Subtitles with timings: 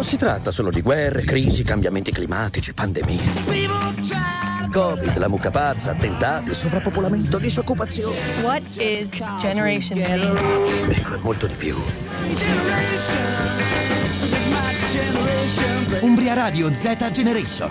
[0.00, 3.20] Non si tratta solo di guerre, crisi, cambiamenti climatici, pandemie.
[4.72, 8.16] Covid, la mucca pazza, attentati, sovrappopolamento, disoccupazione.
[8.40, 9.10] What is
[9.40, 10.88] Generation Z?
[10.88, 11.76] Ecco, è molto di più.
[16.02, 17.70] Umbria Radio Z Generation.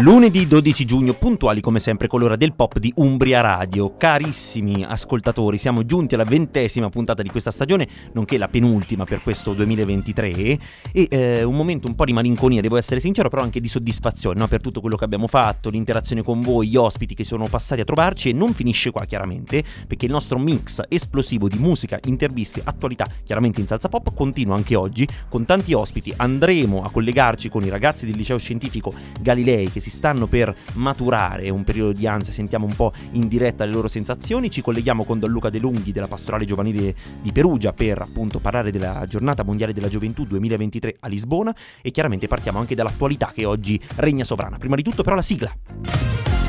[0.00, 3.96] Lunedì 12 giugno, puntuali come sempre con l'ora del pop di Umbria Radio.
[3.98, 9.52] Carissimi ascoltatori, siamo giunti alla ventesima puntata di questa stagione, nonché la penultima per questo
[9.52, 10.58] 2023 e
[10.92, 14.48] eh, un momento un po' di malinconia, devo essere sincero, però anche di soddisfazione no?
[14.48, 17.84] per tutto quello che abbiamo fatto, l'interazione con voi, gli ospiti che sono passati a
[17.84, 23.06] trovarci e non finisce qua chiaramente, perché il nostro mix esplosivo di musica, interviste, attualità,
[23.22, 26.12] chiaramente in salsa pop, continua anche oggi con tanti ospiti.
[26.16, 31.50] Andremo a collegarci con i ragazzi del liceo scientifico Galilei che si stanno per maturare,
[31.50, 35.18] un periodo di ansia, sentiamo un po' in diretta le loro sensazioni, ci colleghiamo con
[35.18, 39.72] Don Luca De Lunghi della Pastorale Giovanile di Perugia per appunto parlare della giornata mondiale
[39.72, 44.58] della gioventù 2023 a Lisbona e chiaramente partiamo anche dall'attualità che oggi regna sovrana.
[44.58, 45.52] Prima di tutto però la sigla.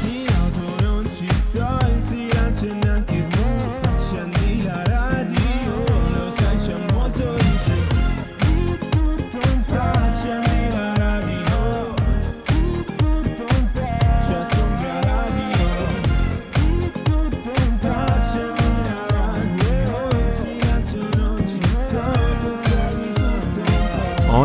[0.03, 2.32] In auto non ci sto in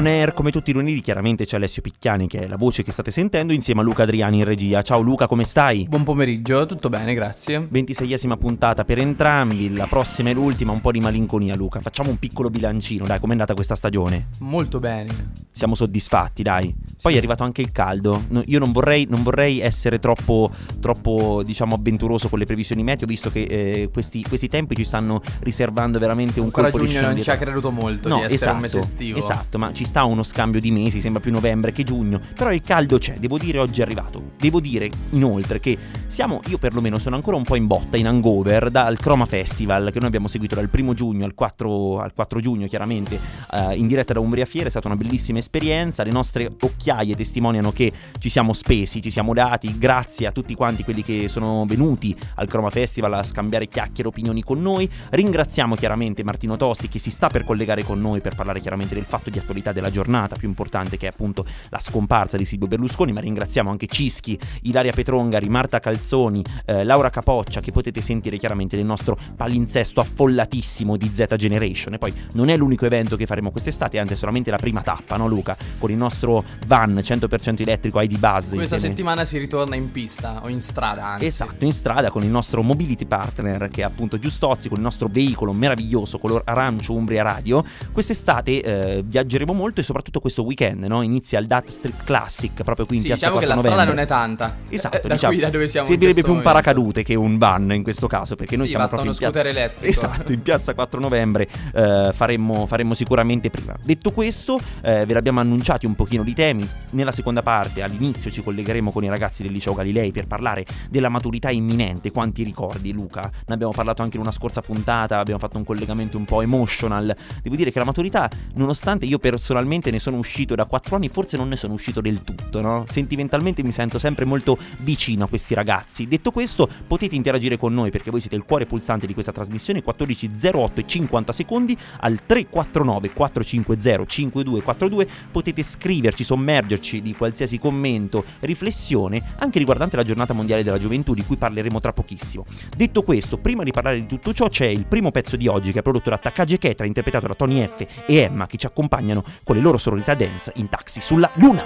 [0.08, 3.10] air come tutti i lunedì chiaramente c'è Alessio Picchiani che è la voce che state
[3.10, 4.82] sentendo insieme a Luca Adriani in regia.
[4.82, 5.86] Ciao Luca, come stai?
[5.88, 7.68] Buon pomeriggio, tutto bene, grazie.
[7.70, 11.80] 26esima puntata per entrambi, la prossima e l'ultima, un po' di malinconia Luca.
[11.80, 14.28] Facciamo un piccolo bilancino, dai, com'è andata questa stagione?
[14.40, 15.46] Molto bene.
[15.52, 16.74] Siamo soddisfatti, dai.
[17.02, 18.22] Poi è arrivato anche il caldo.
[18.28, 23.06] No, io non vorrei, non vorrei essere troppo, troppo, diciamo, avventuroso con le previsioni meteo,
[23.06, 27.06] visto che eh, questi, questi tempi ci stanno riservando veramente un Ancora colpo di giugno
[27.08, 29.18] non ci ha creduto molto No, di essere esatto, un mese estivo.
[29.18, 32.62] esatto, ma ci sta uno scambio di mesi, sembra più novembre che giugno, però il
[32.62, 34.30] caldo c'è, devo dire oggi è arrivato.
[34.38, 38.70] Devo dire inoltre che siamo, io perlomeno sono ancora un po' in botta, in hangover,
[38.70, 42.66] dal Chroma Festival che noi abbiamo seguito dal primo giugno al 4, al 4 giugno
[42.66, 43.18] chiaramente
[43.52, 47.72] eh, in diretta da Umbria Fiere, è stata una bellissima esperienza, le nostre occhiaie testimoniano
[47.72, 52.16] che ci siamo spesi, ci siamo dati, grazie a tutti quanti quelli che sono venuti
[52.36, 57.10] al Chroma Festival a scambiare chiacchiere, opinioni con noi, ringraziamo chiaramente Martino Tosti che si
[57.10, 60.48] sta per collegare con noi per parlare chiaramente del fatto di attualità della giornata più
[60.48, 65.48] importante che è appunto la scomparsa di Silvio Berlusconi, ma ringraziamo anche Cischi, Ilaria Petrongari,
[65.48, 71.34] Marta Calzoni, eh, Laura Capoccia che potete sentire chiaramente nel nostro palinsesto affollatissimo di Z
[71.36, 74.82] Generation e poi non è l'unico evento che faremo quest'estate, anzi è solamente la prima
[74.82, 75.56] tappa, no Luca?
[75.78, 78.54] Con il nostro van 100% elettrico ID Buzz.
[78.54, 81.26] Questa insieme- settimana si ritorna in pista o in strada anzi.
[81.26, 85.08] Esatto, in strada con il nostro mobility partner che è appunto Giustozzi, con il nostro
[85.08, 87.64] veicolo meraviglioso color arancio Umbria Radio.
[87.92, 91.02] Quest'estate eh, viaggeremo molto e soprattutto questo weekend, no?
[91.02, 93.90] Inizia il Dat Street Classic proprio qui in Sì, piazza diciamo che la 4 strada
[93.90, 94.14] novembre.
[94.16, 94.56] non è tanta.
[94.68, 96.50] Esatto, Eh, da diciamo, qui da dove siamo servirebbe più un momento.
[96.52, 99.56] paracadute che un van in questo caso, perché noi Sì, siamo proprio in piazza scooter
[99.56, 99.86] elettrico.
[99.98, 103.74] Esatto, in piazza 4 novembre eh, faremmo, faremmo sicuramente prima.
[103.82, 106.68] Detto questo, eh, ve l'abbiamo annunciati un pochino di temi.
[106.90, 111.08] Nella seconda parte, all'inizio, ci collegheremo con i ragazzi del liceo Galilei per parlare della
[111.08, 112.10] maturità imminente.
[112.10, 113.30] Quanti ricordi, Luca?
[113.46, 117.14] Ne abbiamo parlato anche in una scorsa puntata, abbiamo fatto un collegamento un po' emotional.
[117.42, 121.36] Devo dire che la maturità, nonostante io personalmente ne sono uscito da 4 anni, forse
[121.36, 122.84] non ne sono uscito del tutto, no?
[122.88, 126.06] Sentimentalmente mi sento sempre molto vicino a questi ragazzi.
[126.06, 129.82] Detto questo, potete interagire con noi perché voi siete il cuore pulsante di questa trasmissione
[129.84, 139.22] 1408 e 50 secondi al 349 450 5242 potete scriverci, sommergerci di qualsiasi commento, riflessione
[139.38, 142.44] anche riguardante la giornata mondiale della gioventù di cui parleremo tra pochissimo.
[142.76, 145.80] Detto questo, prima di parlare di tutto ciò c'è il primo pezzo di oggi che
[145.80, 149.56] è prodotto da Takagi Ketra interpretato da Tony F e Emma che ci accompagnano con
[149.56, 151.64] le loro sonorità dance in taxi sulla luna.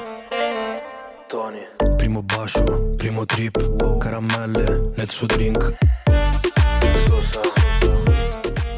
[1.26, 1.66] Tony,
[1.96, 5.74] primo bacio, primo trip, caramelle nel suo drink.
[7.04, 7.40] Sosa.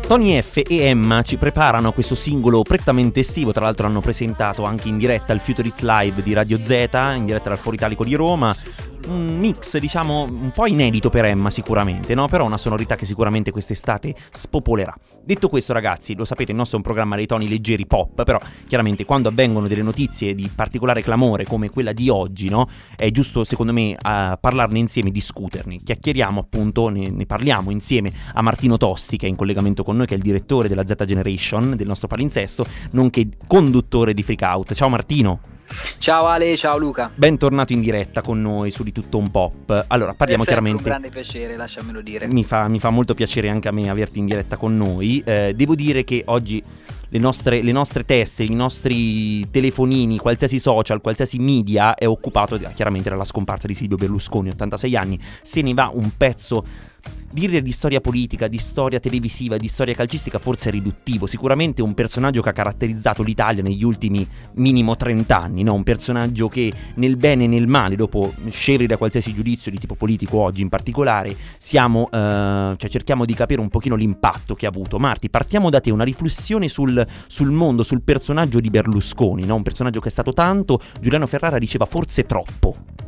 [0.06, 4.88] Tony F e Emma ci preparano questo singolo prettamente estivo, tra l'altro hanno presentato anche
[4.88, 6.70] in diretta il Future It's Live di Radio Z,
[7.14, 8.56] in diretta dal Foro Italico di Roma.
[9.06, 12.26] Un mix, diciamo, un po' inedito per Emma sicuramente, no?
[12.26, 14.96] Però una sonorità che sicuramente quest'estate spopolerà.
[15.22, 18.40] Detto questo, ragazzi, lo sapete, il nostro è un programma dei toni leggeri pop, però
[18.66, 22.66] chiaramente quando avvengono delle notizie di particolare clamore come quella di oggi, no?
[22.96, 25.76] È giusto, secondo me, parlarne insieme, discuterne.
[25.76, 30.06] Chiacchieriamo appunto, ne, ne parliamo insieme a Martino Tosti, che è in collegamento con noi,
[30.06, 34.72] che è il direttore della Z Generation del nostro palinsesto, nonché conduttore di Freak Out.
[34.72, 35.53] Ciao Martino.
[35.98, 37.10] Ciao Ale, ciao Luca.
[37.14, 39.84] Bentornato in diretta con noi su Di Tutto Un Pop.
[39.88, 40.82] Allora, parliamo È chiaramente...
[40.82, 42.26] un grande piacere, lasciamelo dire.
[42.26, 45.22] Mi fa, mi fa molto piacere anche a me averti in diretta con noi.
[45.24, 46.62] Eh, devo dire che oggi
[47.08, 53.08] le nostre, le nostre teste, i nostri telefonini, qualsiasi social, qualsiasi media è occupato chiaramente
[53.08, 55.20] dalla scomparsa di Silvio Berlusconi, 86 anni.
[55.40, 56.92] Se ne va un pezzo.
[57.34, 61.26] Dire di storia politica, di storia televisiva, di storia calcistica forse è riduttivo.
[61.26, 64.24] Sicuramente un personaggio che ha caratterizzato l'Italia negli ultimi
[64.54, 65.74] minimo 30 anni, no?
[65.74, 69.96] Un personaggio che nel bene e nel male, dopo scevri da qualsiasi giudizio di tipo
[69.96, 74.68] politico oggi in particolare, siamo, eh, cioè cerchiamo di capire un pochino l'impatto che ha
[74.68, 75.00] avuto.
[75.00, 79.56] Marti, partiamo da te, una riflessione sul, sul mondo, sul personaggio di Berlusconi, no?
[79.56, 83.03] Un personaggio che è stato tanto, Giuliano Ferrara diceva forse troppo.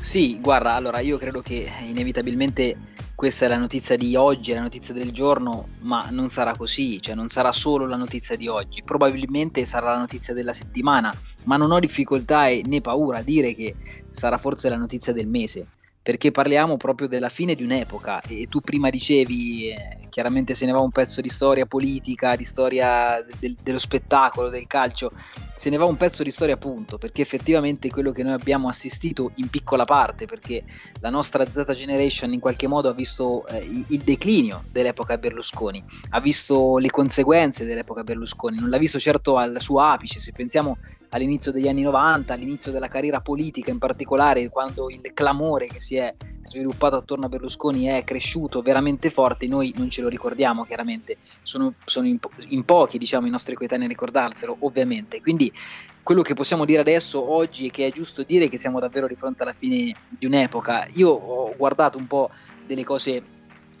[0.00, 2.76] Sì, guarda, allora io credo che inevitabilmente
[3.14, 7.00] questa è la notizia di oggi, è la notizia del giorno, ma non sarà così,
[7.02, 11.12] cioè non sarà solo la notizia di oggi, probabilmente sarà la notizia della settimana,
[11.44, 13.74] ma non ho difficoltà e né paura a dire che
[14.10, 15.66] sarà forse la notizia del mese,
[16.08, 20.72] perché parliamo proprio della fine di un'epoca e tu prima dicevi, eh, chiaramente se ne
[20.72, 25.12] va un pezzo di storia politica, di storia del- dello spettacolo, del calcio,
[25.54, 29.32] se ne va un pezzo di storia appunto, perché effettivamente quello che noi abbiamo assistito
[29.34, 30.64] in piccola parte, perché
[31.00, 36.20] la nostra Z Generation in qualche modo ha visto eh, il- declinio dell'epoca Berlusconi, ha
[36.22, 40.78] visto le conseguenze dell'epoca Berlusconi, non l'ha visto certo al suo apice, se pensiamo
[41.10, 45.96] all'inizio degli anni 90, all'inizio della carriera politica in particolare, quando il clamore che si
[45.96, 51.16] è sviluppato attorno a Berlusconi è cresciuto veramente forte, noi non ce lo ricordiamo chiaramente,
[51.42, 55.52] sono, sono in, po- in pochi diciamo i nostri coetanei a ricordarselo ovviamente, quindi
[56.02, 59.14] quello che possiamo dire adesso, oggi, è che è giusto dire che siamo davvero di
[59.14, 60.86] fronte alla fine di un'epoca.
[60.94, 62.30] Io ho guardato un po'
[62.66, 63.22] delle cose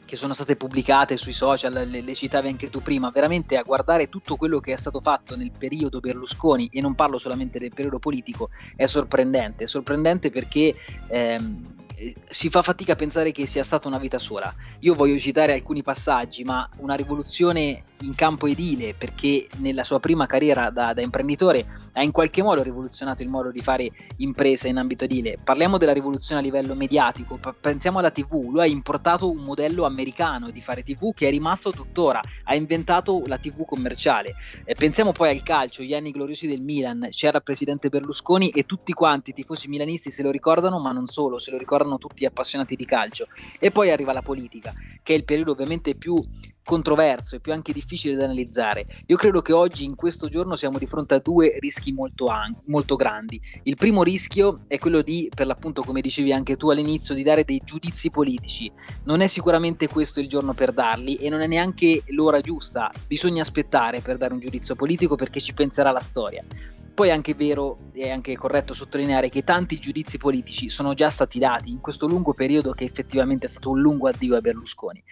[0.08, 4.08] che sono state pubblicate sui social, le, le citavi anche tu prima, veramente a guardare
[4.08, 7.98] tutto quello che è stato fatto nel periodo Berlusconi, e non parlo solamente del periodo
[7.98, 9.64] politico, è sorprendente.
[9.64, 10.74] È sorprendente perché
[11.08, 14.50] ehm, eh, si fa fatica a pensare che sia stata una vita sola.
[14.80, 20.26] Io voglio citare alcuni passaggi, ma una rivoluzione in campo edile, perché nella sua prima
[20.26, 24.76] carriera da, da imprenditore ha in qualche modo rivoluzionato il modo di fare impresa in
[24.76, 25.38] ambito edile.
[25.42, 30.50] Parliamo della rivoluzione a livello mediatico, pensiamo alla TV, lui ha importato un modello americano
[30.50, 34.34] di fare TV che è rimasto tuttora, ha inventato la TV commerciale.
[34.64, 38.64] Eh, pensiamo poi al calcio, gli anni gloriosi del Milan, c'era il presidente Berlusconi e
[38.64, 42.22] tutti quanti i tifosi milanisti se lo ricordano, ma non solo, se lo ricordano tutti
[42.22, 43.26] gli appassionati di calcio.
[43.58, 44.72] E poi arriva la politica,
[45.02, 46.22] che è il periodo ovviamente più
[46.68, 48.86] controverso e più anche difficile da analizzare.
[49.06, 52.54] Io credo che oggi, in questo giorno, siamo di fronte a due rischi molto, an-
[52.66, 53.40] molto grandi.
[53.62, 57.44] Il primo rischio è quello di, per l'appunto, come dicevi anche tu all'inizio, di dare
[57.44, 58.70] dei giudizi politici.
[59.04, 62.92] Non è sicuramente questo il giorno per darli e non è neanche l'ora giusta.
[63.06, 66.44] Bisogna aspettare per dare un giudizio politico perché ci penserà la storia.
[66.92, 71.38] Poi è anche vero e anche corretto sottolineare che tanti giudizi politici sono già stati
[71.38, 75.02] dati in questo lungo periodo che effettivamente è stato un lungo addio a Berlusconi.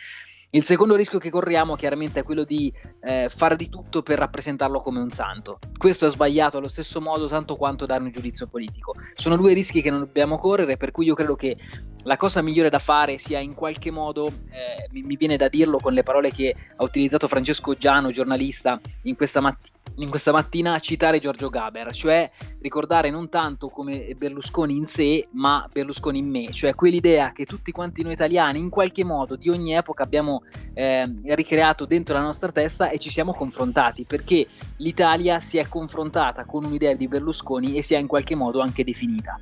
[0.56, 2.72] Il secondo rischio che corriamo chiaramente è quello di
[3.02, 5.58] eh, fare di tutto per rappresentarlo come un santo.
[5.76, 8.94] Questo è sbagliato allo stesso modo tanto quanto dare un giudizio politico.
[9.12, 11.58] Sono due rischi che non dobbiamo correre, per cui io credo che
[12.04, 15.92] la cosa migliore da fare sia in qualche modo, eh, mi, viene da dirlo con
[15.92, 21.18] le parole che ha utilizzato Francesco Giano, giornalista, in questa, matti- in questa mattina, citare
[21.18, 22.30] Giorgio Gaber, cioè
[22.60, 27.72] ricordare non tanto come Berlusconi in sé, ma Berlusconi in me, cioè quell'idea che tutti
[27.72, 30.42] quanti noi italiani in qualche modo di ogni epoca abbiamo
[30.74, 34.46] eh, ricreato dentro la nostra testa e ci siamo confrontati, perché
[34.76, 38.84] l'Italia si è confrontata con un'idea di Berlusconi e si è in qualche modo anche
[38.84, 39.38] definita.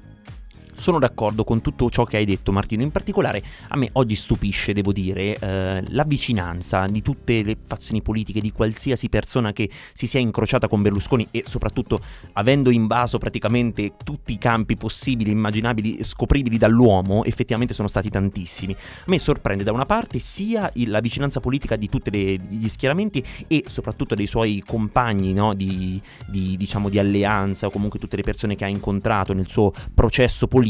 [0.76, 4.72] Sono d'accordo con tutto ciò che hai detto Martino, in particolare a me oggi stupisce,
[4.72, 10.06] devo dire, eh, la vicinanza di tutte le fazioni politiche, di qualsiasi persona che si
[10.06, 12.00] sia incrociata con Berlusconi e soprattutto
[12.32, 18.72] avendo invaso praticamente tutti i campi possibili, immaginabili, scopribili dall'uomo, effettivamente sono stati tantissimi.
[18.72, 23.64] A me sorprende da una parte sia la vicinanza politica di tutti gli schieramenti e
[23.68, 28.56] soprattutto dei suoi compagni no, di, di, diciamo, di alleanza o comunque tutte le persone
[28.56, 30.62] che ha incontrato nel suo processo politico,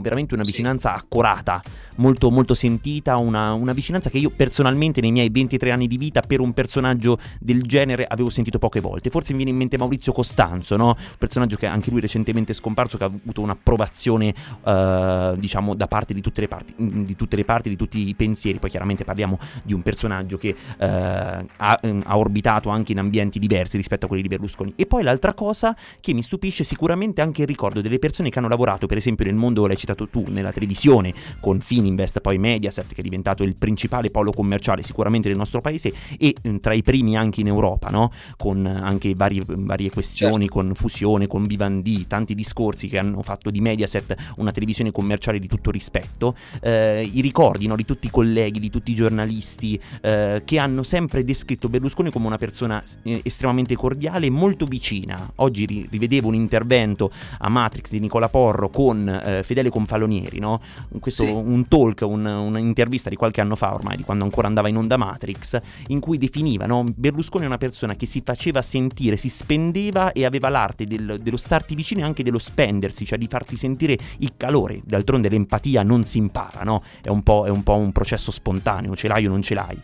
[0.00, 0.50] veramente una Sì.
[0.50, 1.60] vicinanza accorata,
[1.98, 6.20] molto, molto sentita, una, una vicinanza che io personalmente nei miei 23 anni di vita
[6.22, 9.10] per un personaggio del genere avevo sentito poche volte.
[9.10, 10.86] Forse mi viene in mente Maurizio Costanzo, no?
[10.86, 16.14] un personaggio che anche lui recentemente scomparso, che ha avuto un'approvazione eh, diciamo da parte
[16.14, 18.58] di tutte le parti, di tutte le parti, di tutti i pensieri.
[18.58, 23.38] Poi chiaramente parliamo di un personaggio che eh, ha, ehm, ha orbitato anche in ambienti
[23.38, 24.72] diversi rispetto a quelli di Berlusconi.
[24.76, 28.48] E poi l'altra cosa che mi stupisce sicuramente anche il ricordo delle persone che hanno
[28.48, 33.00] lavorato per esempio nel mondo, l'hai citato tu, nella televisione, con Fininvest, poi Mediaset, che
[33.00, 37.16] è diventato il principale polo commerciale sicuramente del nostro paese e eh, tra i primi
[37.16, 38.12] anche in Europa, no?
[38.36, 40.52] con anche vari, varie questioni, Certo.
[40.60, 45.46] con fusione, con Vivendi, tanti discorsi che hanno fatto di Mediaset una televisione commerciale di
[45.48, 50.42] tutto rispetto, eh, i ricordi no, di tutti i colleghi, di tutti i giornalisti eh,
[50.44, 55.30] che hanno sempre descritto Berlusconi come una persona eh, estremamente cordiale e molto vicina.
[55.36, 60.60] Oggi ri- rivedevo un intervento a Matrix di Nicola Porro con eh, Fedele Confalonieri, no?
[61.00, 61.30] Questo, Sì.
[61.30, 64.96] un talk, un- un'intervista di qualche anno fa ormai, di quando ancora andava in onda
[64.96, 70.24] Matrix, in cui definiva no, Berlusconi una persona che si faceva sentire, si spendeva e
[70.24, 74.32] aveva l'arte del- dello starti vicino e anche dello spendersi, cioè di farti sentire il
[74.36, 74.80] calore.
[74.84, 76.82] D'altronde l'empatia non si impara, no?
[77.02, 79.78] È un è un, po un processo spontaneo, ce l'hai o non ce l'hai.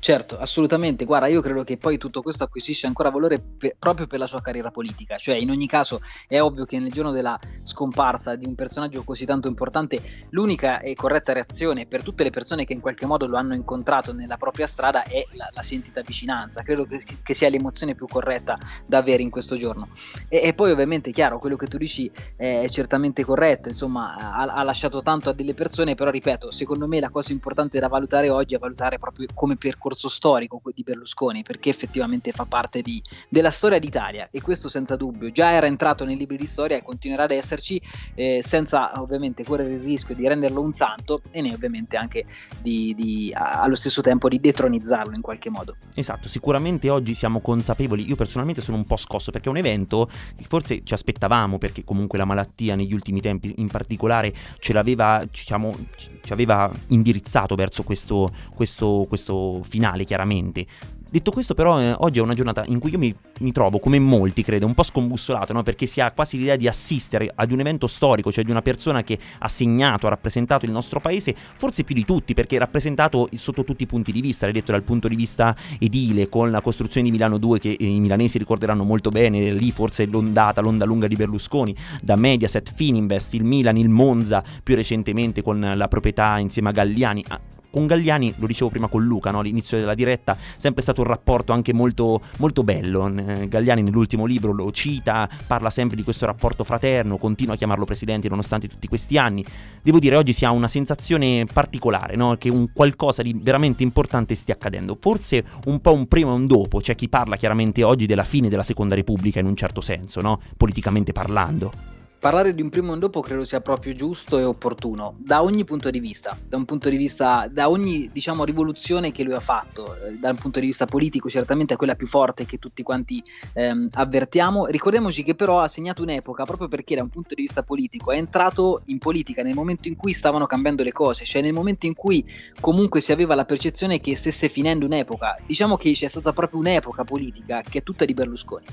[0.00, 1.04] Certo, assolutamente.
[1.04, 4.40] Guarda, io credo che poi tutto questo acquisisce ancora valore pe- proprio per la sua
[4.40, 5.16] carriera politica.
[5.16, 9.24] Cioè, in ogni caso, è ovvio che nel giorno della scomparsa di un personaggio così
[9.24, 10.00] tanto importante,
[10.30, 14.12] l'unica e corretta reazione per tutte le persone che in qualche modo lo hanno incontrato
[14.12, 16.62] nella propria strada è la, la sentita vicinanza.
[16.62, 19.88] Credo che, che sia l'emozione più corretta da avere in questo giorno.
[20.28, 23.68] E, e poi, ovviamente, chiaro, quello che tu dici è certamente corretto.
[23.68, 27.80] Insomma, ha, ha lasciato tanto a delle persone, però, ripeto, secondo me la cosa importante
[27.80, 32.44] da valutare oggi è valutare proprio come percorso storico quello di Berlusconi, perché effettivamente fa
[32.44, 34.28] parte di- della storia d'Italia.
[34.30, 35.30] E questo senza dubbio.
[35.32, 37.80] Già era entrato nei libri di storia e continuerà ad esserci
[38.14, 42.24] eh, senza ovviamente correre il rischio di renderlo un santo e né ovviamente anche
[42.60, 45.76] di, di- a- allo stesso tempo di detronizzarlo in qualche modo.
[45.94, 50.08] Esatto, sicuramente oggi siamo consapevoli, io personalmente sono un po' scosso perché è un evento
[50.36, 55.24] che forse ci aspettavamo perché comunque la malattia negli ultimi tempi in particolare ce l'aveva,
[55.28, 55.76] diciamo,
[56.22, 60.66] ci aveva indirizzato verso questo, questo, questo finale chiaramente.
[61.10, 63.98] Detto questo però eh, oggi è una giornata in cui io mi, mi trovo come
[63.98, 65.62] molti credo un po' scombussolato no?
[65.62, 69.02] perché si ha quasi l'idea di assistere ad un evento storico cioè di una persona
[69.02, 73.26] che ha segnato, ha rappresentato il nostro paese forse più di tutti perché è rappresentato
[73.36, 76.60] sotto tutti i punti di vista l'hai detto dal punto di vista edile con la
[76.60, 80.84] costruzione di Milano 2 che eh, i milanesi ricorderanno molto bene lì forse l'ondata, l'onda
[80.84, 86.36] lunga di Berlusconi da Mediaset, Fininvest, il Milan, il Monza più recentemente con la proprietà
[86.38, 87.24] insieme a Galliani
[87.70, 89.40] con Galliani, lo dicevo prima con Luca, no?
[89.40, 93.06] all'inizio della diretta, sempre stato un rapporto anche molto, molto bello.
[93.14, 97.84] Eh, Galliani nell'ultimo libro lo cita, parla sempre di questo rapporto fraterno, continua a chiamarlo
[97.84, 99.44] presidente nonostante tutti questi anni.
[99.82, 102.36] Devo dire, oggi si ha una sensazione particolare, no?
[102.36, 104.96] che un qualcosa di veramente importante stia accadendo.
[105.00, 108.48] Forse un po' un prima e un dopo, c'è chi parla chiaramente oggi della fine
[108.48, 110.40] della Seconda Repubblica in un certo senso, no?
[110.56, 111.97] politicamente parlando.
[112.20, 115.62] Parlare di un primo e un dopo credo sia proprio giusto e opportuno da ogni
[115.62, 119.40] punto di vista, da un punto di vista, da ogni diciamo rivoluzione che lui ha
[119.40, 123.22] fatto, eh, dal punto di vista politico certamente è quella più forte che tutti quanti
[123.52, 124.66] ehm, avvertiamo.
[124.66, 128.16] Ricordiamoci che però ha segnato un'epoca proprio perché da un punto di vista politico è
[128.16, 131.94] entrato in politica nel momento in cui stavano cambiando le cose, cioè nel momento in
[131.94, 132.26] cui
[132.58, 135.38] comunque si aveva la percezione che stesse finendo un'epoca.
[135.46, 138.66] Diciamo che c'è stata proprio un'epoca politica che è tutta di Berlusconi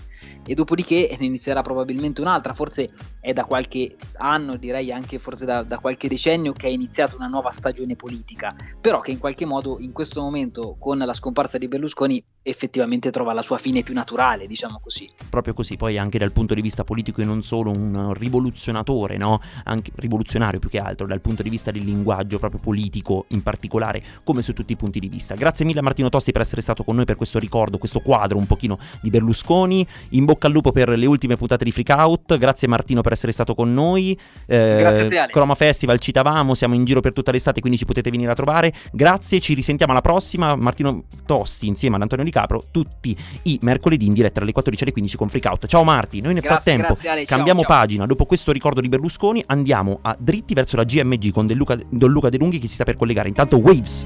[0.48, 5.62] e dopodiché ne inizierà probabilmente un'altra, forse è da qualche anno, direi anche forse da,
[5.62, 9.78] da qualche decennio, che è iniziata una nuova stagione politica, però che in qualche modo
[9.80, 14.46] in questo momento con la scomparsa di Berlusconi effettivamente trova la sua fine più naturale,
[14.46, 15.10] diciamo così.
[15.30, 19.42] proprio così, poi anche dal punto di vista politico e non solo un rivoluzionatore, no?
[19.64, 24.02] Anche rivoluzionario più che altro, dal punto di vista del linguaggio proprio politico in particolare,
[24.24, 25.34] come su tutti i punti di vista.
[25.34, 28.38] Grazie mille a Martino Tosti per essere stato con noi per questo ricordo, questo quadro
[28.38, 29.86] un pochino di Berlusconi.
[30.10, 32.38] In bocca al lupo per le ultime puntate di Freak Out.
[32.38, 34.18] Grazie Martino per essere stato con noi.
[34.46, 35.32] Eh, Grazie a te, Ale.
[35.32, 38.74] Croma Festival citavamo, siamo in giro per tutta l'estate, quindi ci potete venire a trovare.
[38.92, 40.56] Grazie, ci risentiamo alla prossima.
[40.56, 44.92] Martino Tosti insieme ad Antonio Di Capro, tutti i mercoledì in diretta dalle 14 alle
[44.92, 45.68] 15 con Freak Out.
[45.68, 47.70] Ciao Marti, noi nel Grazie, frattempo grazie, Ale, ciao, cambiamo ciao.
[47.70, 48.06] pagina.
[48.06, 52.12] Dopo questo ricordo di Berlusconi andiamo a dritti verso la GMG con Del Luca, Don
[52.12, 53.30] Luca De Lunghi che si sta per collegare.
[53.30, 54.06] Intanto Waves.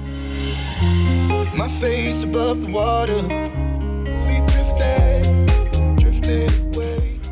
[1.56, 3.69] My face above the water.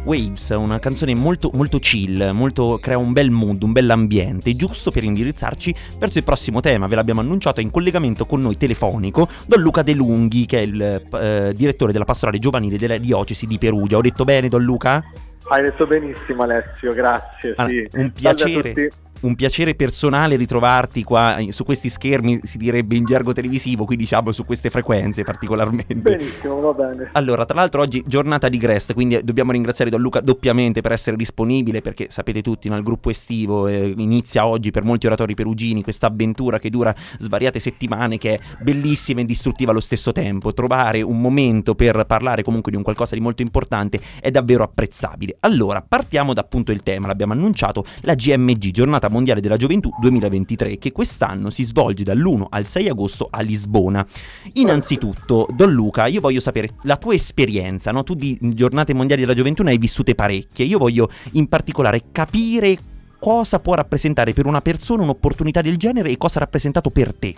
[0.07, 5.03] Waves, una canzone molto, molto chill, molto, crea un bel mood, un bell'ambiente, giusto per
[5.03, 6.87] indirizzarci verso il prossimo tema.
[6.87, 10.81] Ve l'abbiamo annunciato in collegamento con noi telefonico Don Luca De Lunghi, che è il
[10.81, 13.97] eh, direttore della pastorale giovanile della diocesi di Perugia.
[13.97, 15.03] Ho detto bene, Don Luca?
[15.49, 17.53] Hai detto benissimo Alessio, grazie.
[17.55, 17.87] Ah, sì.
[17.93, 18.89] un piacere.
[19.21, 23.95] un piacere personale ritrovarti qua eh, su questi schermi, si direbbe in gergo televisivo, qui
[23.95, 25.95] diciamo su queste frequenze particolarmente.
[25.95, 27.09] Benissimo, va bene.
[27.13, 31.15] Allora, tra l'altro oggi giornata di Grest, quindi dobbiamo ringraziare Don Luca doppiamente per essere
[31.15, 35.81] disponibile, perché sapete tutti, no, il gruppo estivo eh, inizia oggi per molti oratori perugini
[35.81, 40.53] questa avventura che dura svariate settimane, che è bellissima e distruttiva allo stesso tempo.
[40.53, 45.36] Trovare un momento per parlare comunque di un qualcosa di molto importante è davvero apprezzabile.
[45.41, 50.77] Allora, partiamo da appunto il tema, l'abbiamo annunciato, la GMG, Giornata Mondiale della Gioventù 2023,
[50.77, 54.05] che quest'anno si svolge dall'1 al 6 agosto a Lisbona.
[54.53, 58.03] Innanzitutto, Don Luca, io voglio sapere la tua esperienza, no?
[58.03, 62.77] Tu di Giornate Mondiali della Gioventù ne hai vissute parecchie, io voglio in particolare capire
[63.19, 67.35] cosa può rappresentare per una persona un'opportunità del genere e cosa ha rappresentato per te.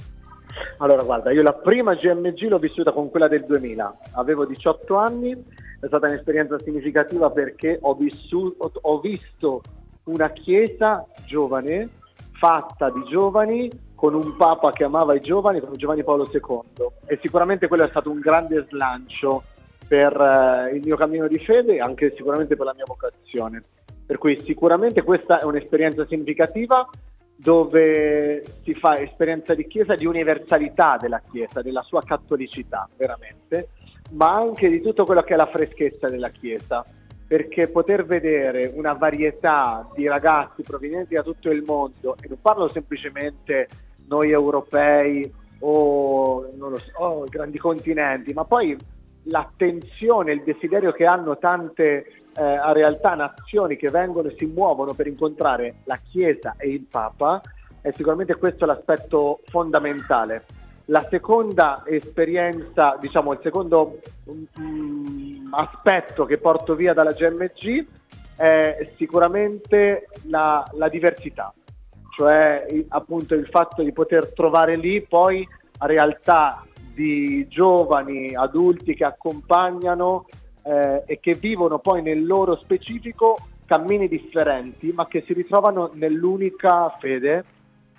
[0.80, 5.36] Allora, guarda, io la prima GMG l'ho vissuta con quella del 2000, avevo 18 anni,
[5.80, 9.62] è stata un'esperienza significativa perché ho, vissuto, ho visto
[10.06, 11.90] una chiesa giovane,
[12.34, 16.88] fatta di giovani, con un papa che amava i giovani, come Giovanni Paolo II.
[17.06, 19.44] E sicuramente quello è stato un grande slancio
[19.88, 23.64] per eh, il mio cammino di fede e anche sicuramente per la mia vocazione.
[24.06, 26.88] Per cui sicuramente questa è un'esperienza significativa
[27.36, 33.70] dove si fa esperienza di Chiesa, di universalità della Chiesa, della sua cattolicità, veramente,
[34.12, 36.86] ma anche di tutto quello che è la freschezza della Chiesa,
[37.28, 42.68] perché poter vedere una varietà di ragazzi provenienti da tutto il mondo, e non parlo
[42.68, 43.68] semplicemente
[44.08, 48.76] noi europei o, so, o grandi continenti, ma poi
[49.24, 55.08] l'attenzione, il desiderio che hanno tante eh, realtà, nazioni che vengono e si muovono per
[55.08, 57.42] incontrare la Chiesa e il Papa,
[57.82, 60.46] è sicuramente questo l'aspetto fondamentale.
[60.90, 64.00] La seconda esperienza, diciamo il secondo
[64.60, 67.86] mm, aspetto che porto via dalla GMG
[68.36, 71.54] è sicuramente la, la diversità,
[72.16, 75.48] cioè appunto il fatto di poter trovare lì poi
[75.82, 80.26] realtà di giovani adulti che accompagnano
[80.64, 86.90] eh, e che vivono poi nel loro specifico cammini differenti, ma che si ritrovano nell'unica
[87.00, 87.46] fede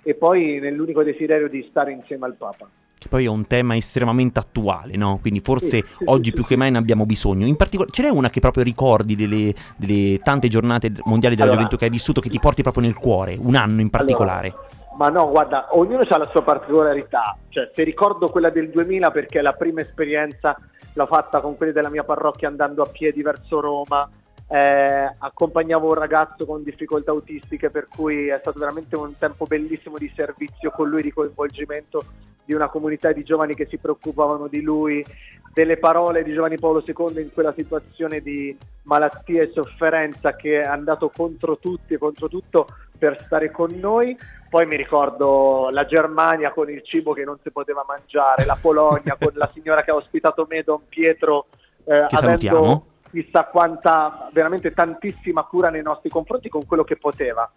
[0.03, 2.67] e poi nell'unico desiderio di stare insieme al Papa.
[3.01, 5.17] Che poi è un tema estremamente attuale, no?
[5.19, 7.47] Quindi forse Sì, oggi sì, più sì, che mai ne abbiamo bisogno.
[7.47, 11.63] In particolare, ce n'è una che proprio ricordi delle, delle tante giornate mondiali della Allora-
[11.63, 14.53] gioventù che hai vissuto che ti porti proprio nel cuore, un anno in particolare?
[14.99, 17.35] Ma no, guarda, ognuno ha la sua particolarità.
[17.49, 20.55] Cioè, se ricordo quella del 2000 perché è la prima esperienza
[20.93, 24.07] l'ho fatta con quelli della mia parrocchia andando a piedi verso Roma.
[24.51, 29.97] Eh, accompagnavo un ragazzo con difficoltà autistiche, per cui è stato veramente un tempo bellissimo
[29.97, 32.03] di servizio con lui, di coinvolgimento
[32.43, 35.05] di una comunità di giovani che si preoccupavano di lui,
[35.53, 40.65] delle parole di Giovanni Paolo II in quella situazione di malattia e sofferenza che è
[40.65, 42.67] andato contro tutti e contro tutto
[42.97, 44.17] per stare con noi.
[44.49, 49.15] Poi mi ricordo la Germania con il cibo che non si poteva mangiare, la Polonia
[49.17, 51.45] con la signora che ha ospitato me, Don Pietro,
[51.85, 52.87] eh, avendo.
[53.11, 57.49] Chissà quanta, veramente tantissima cura nei nostri confronti con quello che poteva.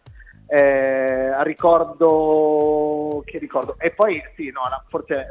[0.46, 5.26] Eh, ricordo che ricordo e poi sì no la- forse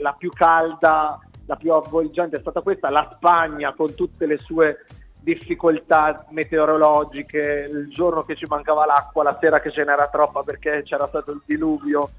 [0.00, 4.84] la, più calda la più avvolgente è stata questa la Spagna con tutte le sue
[5.18, 10.82] difficoltà meteorologiche il giorno che ci mancava l'acqua la sera che ce n'era troppa perché
[10.84, 12.10] c'era stato il diluvio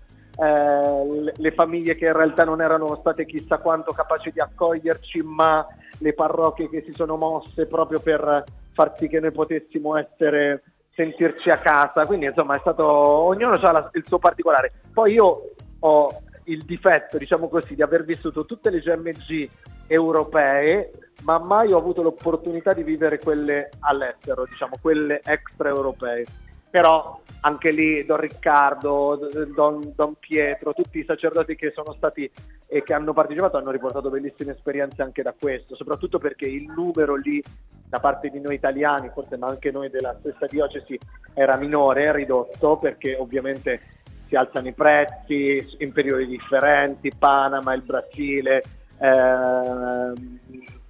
[0.41, 5.63] eh, le- famiglie che in realtà non erano state chissà quanto capaci di accoglierci ma
[5.99, 10.63] le parrocchie che si sono mosse proprio per far sì che noi potessimo essere
[10.95, 12.07] sentirci a casa.
[12.07, 14.71] Quindi insomma è stato ognuno ha il suo particolare.
[14.91, 19.47] Poi io ho il difetto diciamo così di aver vissuto tutte le GMG
[19.85, 20.91] europee
[21.23, 26.25] ma mai ho avuto l'opportunità di vivere quelle all'estero diciamo quelle extraeuropee
[26.71, 29.19] però anche lì Don Riccardo,
[29.53, 32.29] Don, Don Pietro, tutti i sacerdoti che sono stati
[32.65, 37.15] e che hanno partecipato hanno riportato bellissime esperienze anche da questo, soprattutto perché il numero
[37.15, 37.43] lì
[37.89, 40.97] da parte di noi italiani, forse ma anche noi della stessa diocesi,
[41.33, 43.81] era minore, ridotto, perché ovviamente
[44.27, 48.63] si alzano i prezzi in periodi differenti, Panama, il Brasile,
[48.97, 50.39] ehm,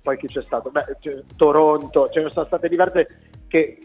[0.04, 0.70] poi chi c'è stato?
[0.70, 3.08] Beh, c'è- Toronto, ce ne sono state diverse
[3.48, 3.80] che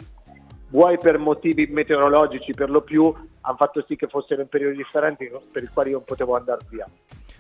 [0.77, 3.11] vuoi per motivi meteorologici per lo più
[3.41, 6.61] hanno fatto sì che fossero in periodi differenti per i quali io non potevo andare
[6.69, 6.87] via.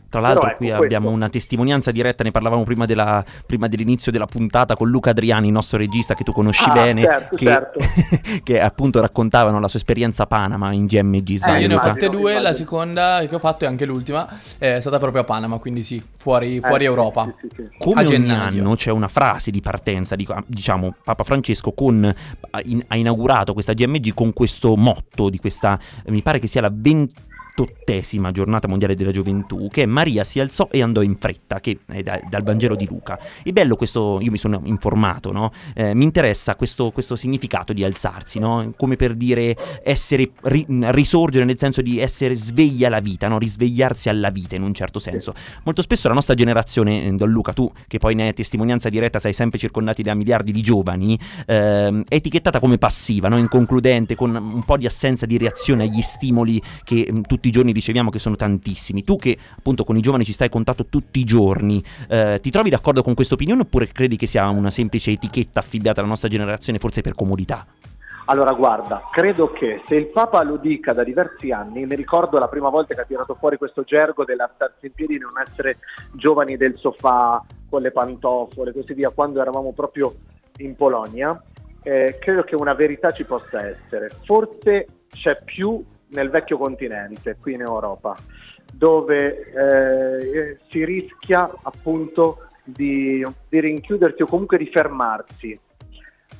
[0.08, 3.66] Tra l'altro Però, qui ecco, abbiamo questo- una testimonianza diretta, ne parlavamo prima, della- prima
[3.66, 7.36] dell'inizio della puntata con Luca Adriani, il nostro regista che tu conosci Ah, bene, certo,
[7.36, 7.78] che, certo.
[8.44, 11.78] che appunto raccontavano la sua esperienza a Panama in GMG, Eh, sbaglio io ne ho
[11.78, 12.54] fatte Immagino, due, la immagino.
[12.56, 16.60] seconda che ho fatto e anche l'ultima è stata proprio a Panama, quindi sì, fuori,
[16.60, 17.24] fuori Eh, Europa.
[17.40, 17.76] sì, sì, sì, sì.
[17.78, 18.60] Come a ogni gennaio.
[18.62, 22.04] anno c'è una frase di partenza, di- diciamo, Papa Francesco con,
[22.50, 26.60] ha, in- ha inaugurato questa GMG con questo motto di questa, mi pare che sia
[26.60, 26.70] la
[27.56, 32.02] ventottesima giornata mondiale della gioventù, che Maria si alzò e andò in fretta, che è
[32.02, 33.18] da- dal Vangelo di Luca.
[33.42, 35.50] È bello questo, io mi sono informato, no?
[35.74, 38.72] Eh, mi interessa questo, questo significato di alzarsi, no?
[38.76, 43.38] Come per dire essere, ri- risorgere nel senso di essere svegli alla vita, no?
[43.38, 45.32] Risvegliarsi alla vita in un certo senso.
[45.64, 49.18] Molto spesso la nostra generazione, eh, Don Luca, tu che poi ne hai testimonianza diretta,
[49.18, 54.64] sei sempre circondati da miliardi di giovani, ehm, è etichettata come passiva, inconcludente, con un
[54.64, 58.36] po' di assenza di reazione agli stimoli che mm, tutti i giorni riceviamo, che sono
[58.36, 59.04] tantissimi.
[59.04, 62.50] Tu che appunto con i giovani ci stai a contatto tutti i giorni, eh, ti
[62.50, 66.28] trovi d'accordo con questa opinione oppure credi che sia una semplice etichetta affibbiata alla nostra
[66.28, 67.66] generazione, forse per comodità?
[68.28, 72.48] Allora, guarda, credo che se il Papa lo dica da diversi anni, mi ricordo la
[72.48, 75.78] prima volta che ha tirato fuori questo gergo dell'alzarsi in piedi e non essere
[76.12, 80.12] giovani del sofà con le pantofole così via, quando eravamo proprio
[80.58, 81.40] in Polonia,
[81.84, 84.10] eh, credo che una verità ci possa essere.
[84.24, 85.84] Forse c'è più
[86.16, 88.16] nel vecchio continente, qui in Europa,
[88.72, 95.60] dove eh, si rischia appunto di, di rinchiudersi o comunque di fermarsi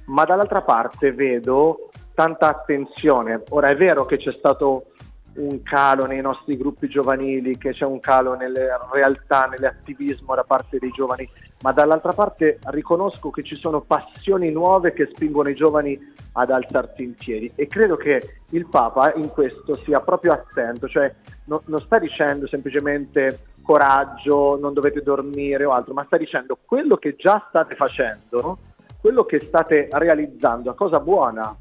[0.06, 3.42] ma dall'altra parte vedo tanta attenzione.
[3.50, 4.92] Ora è vero che c'è stato
[5.34, 10.78] un calo nei nostri gruppi giovanili, che c'è un calo nelle realtà, nell'attivismo da parte
[10.78, 11.28] dei giovani,
[11.62, 15.98] ma dall'altra parte riconosco che ci sono passioni nuove che spingono i giovani
[16.32, 21.12] ad alzarsi in piedi e credo che il Papa in questo sia proprio attento, cioè
[21.44, 26.96] no- non sta dicendo semplicemente coraggio, non dovete dormire o altro, ma sta dicendo quello
[26.96, 28.58] che già state facendo,
[29.00, 31.56] quello che state realizzando è cosa buona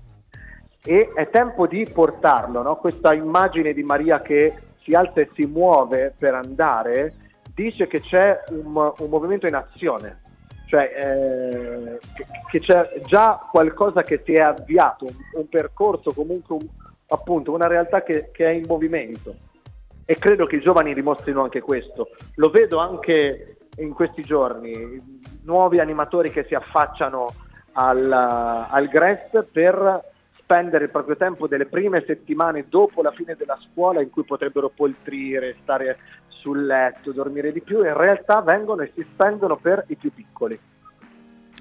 [0.84, 2.76] e è tempo di portarlo, no?
[2.76, 4.54] questa immagine di Maria che
[4.84, 7.14] si alza e si muove per andare
[7.56, 10.22] dice che c'è un, un movimento in azione,
[10.68, 16.56] cioè eh, che, che c'è già qualcosa che si è avviato, un, un percorso, comunque
[16.56, 16.68] un-
[17.08, 19.36] appunto una realtà che, che è in movimento
[20.06, 22.10] e credo che i giovani dimostrino anche questo.
[22.36, 25.02] Lo vedo anche in questi giorni,
[25.44, 27.34] nuovi animatori che si affacciano
[27.74, 33.58] al, al GRES per spendere il proprio tempo delle prime settimane dopo la fine della
[33.72, 35.98] scuola in cui potrebbero poltrire, stare
[36.46, 40.60] sul letto, dormire di più, in realtà vengono e si spendono per i più piccoli.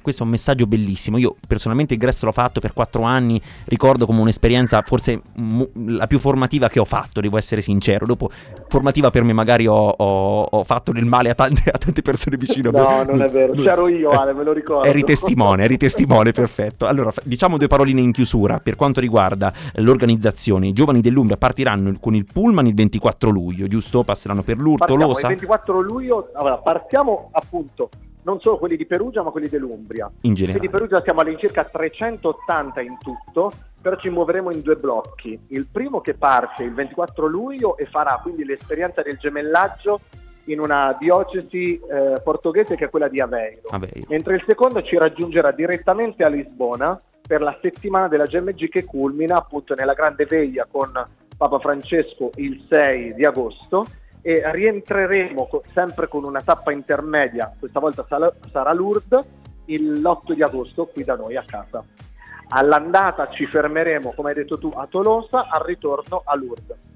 [0.04, 1.16] Questo è un messaggio bellissimo.
[1.16, 6.06] Io personalmente il Gresto l'ho fatto per quattro anni, ricordo come un'esperienza forse mu- la
[6.06, 8.04] più formativa che ho fatto, devo essere sincero.
[8.04, 8.28] Dopo,
[8.68, 12.36] formativa per me magari ho, ho- ho fatto del male a tante, a tante persone
[12.36, 12.70] vicino.
[12.84, 14.86] No, non è vero, c'ero io Ale, me lo ricordo.
[14.86, 16.86] Eri testimone, eri testimone, perfetto.
[16.86, 20.66] Allora, diciamo due paroline in chiusura per quanto riguarda l'organizzazione.
[20.66, 24.02] I giovani dell'Umbria partiranno con il pullman il 24 luglio, giusto?
[24.02, 25.28] Passeranno per l'Urto, Partiamo il Losa.
[25.28, 27.88] 24 luglio, allora, partiamo appunto
[28.24, 30.04] non solo quelli di Perugia ma quelli dell'Umbria.
[30.22, 30.68] In Quelli di generale.
[30.68, 35.38] Perugia siamo all'incirca 380 in tutto, però ci muoveremo in due blocchi.
[35.48, 40.00] Il primo che parte il 24 luglio e farà quindi l'esperienza del gemellaggio
[40.44, 43.62] in una diocesi eh, portoghese che è quella di Aveiro.
[43.70, 44.06] Aveiro.
[44.08, 49.36] Mentre il secondo ci raggiungerà direttamente a Lisbona per la settimana della GMG che culmina
[49.36, 50.92] appunto nella grande veglia con
[51.36, 53.86] Papa Francesco il 6 di agosto
[54.26, 59.22] e rientreremo co- sempre con una tappa intermedia, questa volta sarà, sarà Lourdes,
[59.66, 61.84] l'8 di agosto qui da noi a casa.
[62.48, 66.93] All'andata ci fermeremo, come hai detto tu, a Tolosa, al ritorno a Lourdes.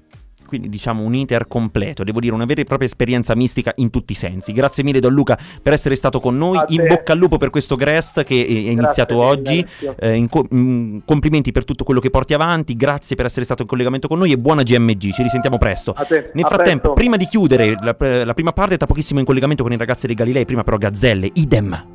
[0.49, 4.13] Quindi diciamo un iter completo, devo dire una vera e propria esperienza mistica in tutti
[4.13, 4.51] i sensi.
[4.51, 7.75] Grazie mille Don Luca per essere stato con noi, in bocca al lupo per questo
[7.75, 9.65] Grest che è è iniziato mille, oggi.
[9.99, 13.61] Eh, in co- mm, complimenti per tutto quello che porti avanti, grazie per essere stato
[13.61, 15.93] in collegamento con noi e buona GMG, ci risentiamo presto.
[16.33, 16.93] Nel a frattempo, presto.
[16.93, 20.15] prima di chiudere la, la prima parte, tra pochissimo in collegamento con i ragazzi dei
[20.15, 21.85] Galilei, prima però Gazzelle, idem.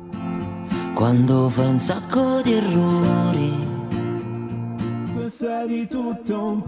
[0.93, 3.44] Quando fai un sacco di errori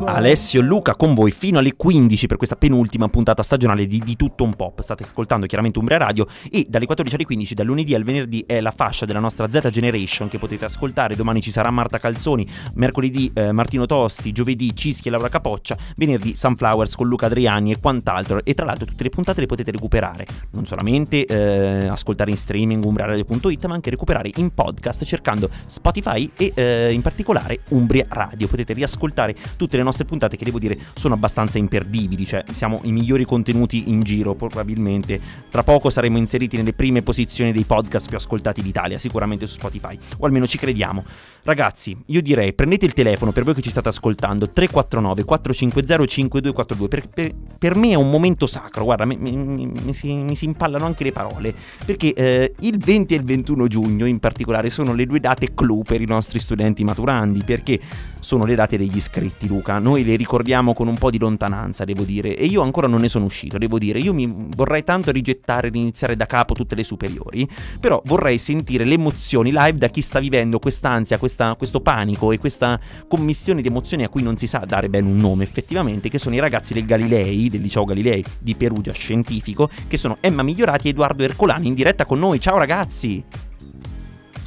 [0.05, 4.15] Alessio e Luca con voi fino alle 15 per questa penultima puntata stagionale di Di
[4.15, 4.81] Tutto Un Pop.
[4.81, 8.59] State ascoltando chiaramente Umbria Radio e dalle 14 alle 15, dal lunedì al venerdì, è
[8.59, 11.15] la fascia della nostra Z Generation che potete ascoltare.
[11.15, 16.35] Domani ci sarà Marta Calzoni, mercoledì eh, Martino Tosti, giovedì Cischi e Laura Capoccia, venerdì
[16.35, 18.43] Sunflowers con Luca Adriani e quant'altro.
[18.43, 22.83] E tra l'altro tutte le puntate le potete recuperare, non solamente eh, ascoltare in streaming
[22.83, 28.46] umbriaradio.it, ma anche recuperare in podcast cercando Spotify e eh, in particolare Umbria Radio.
[28.47, 32.79] Radio potete riascoltare tutte le nostre puntate che devo dire sono abbastanza imperdibili, cioè siamo
[32.83, 35.19] i migliori contenuti in giro probabilmente.
[35.49, 39.97] Tra poco saremo inseriti nelle prime posizioni dei podcast più ascoltati d'Italia, sicuramente su Spotify,
[40.17, 41.03] o almeno ci crediamo.
[41.43, 46.87] Ragazzi, io direi prendete il telefono per voi che ci state ascoltando 349 450 5242
[46.87, 50.45] per, per, per me è un momento sacro, guarda, mi, mi, mi, si, mi si,
[50.45, 51.53] impallano anche le parole,
[51.85, 55.81] perché eh, il 20 e il 21 giugno in particolare sono le due date clou
[55.81, 57.79] per i nostri studenti maturandi, perché
[58.19, 59.79] sono le date degli iscritti, Luca.
[59.79, 63.09] Noi le ricordiamo con un po' di lontananza, devo dire, e io ancora non ne
[63.09, 63.99] sono uscito, devo dire.
[63.99, 67.47] Io mi vorrei tanto rigettare, riniziare da capo tutte le superiori,
[67.79, 72.37] però vorrei sentire le emozioni live da chi sta vivendo quest'ansia, questa, questo panico e
[72.37, 76.19] questa commissione di emozioni a cui non si sa dare bene un nome effettivamente, che
[76.19, 80.87] sono i ragazzi del Galilei, del liceo Galilei di Perugia Scientifico, che sono Emma Migliorati
[80.87, 82.39] e Edoardo Ercolani in diretta con noi.
[82.39, 83.46] Ciao ragazzi!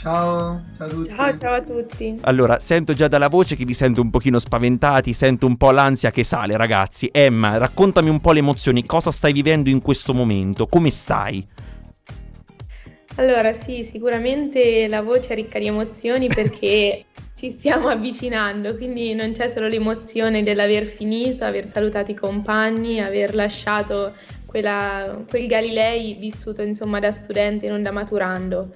[0.01, 1.15] Ciao, ciao a tutti.
[1.15, 2.19] Ciao, ciao a tutti.
[2.23, 6.11] Allora, sento già dalla voce che vi sento un pochino spaventati, sento un po' l'ansia
[6.11, 7.11] che sale, ragazzi.
[7.13, 10.69] Emma, raccontami un po' le emozioni, cosa stai vivendo in questo momento?
[10.69, 11.47] Come stai?
[13.17, 17.05] Allora, sì, sicuramente la voce è ricca di emozioni perché
[17.37, 23.35] ci stiamo avvicinando, quindi non c'è solo l'emozione dell'aver finito, aver salutato i compagni, aver
[23.35, 24.15] lasciato
[24.47, 28.73] quella, quel Galilei vissuto insomma da studente, non da maturando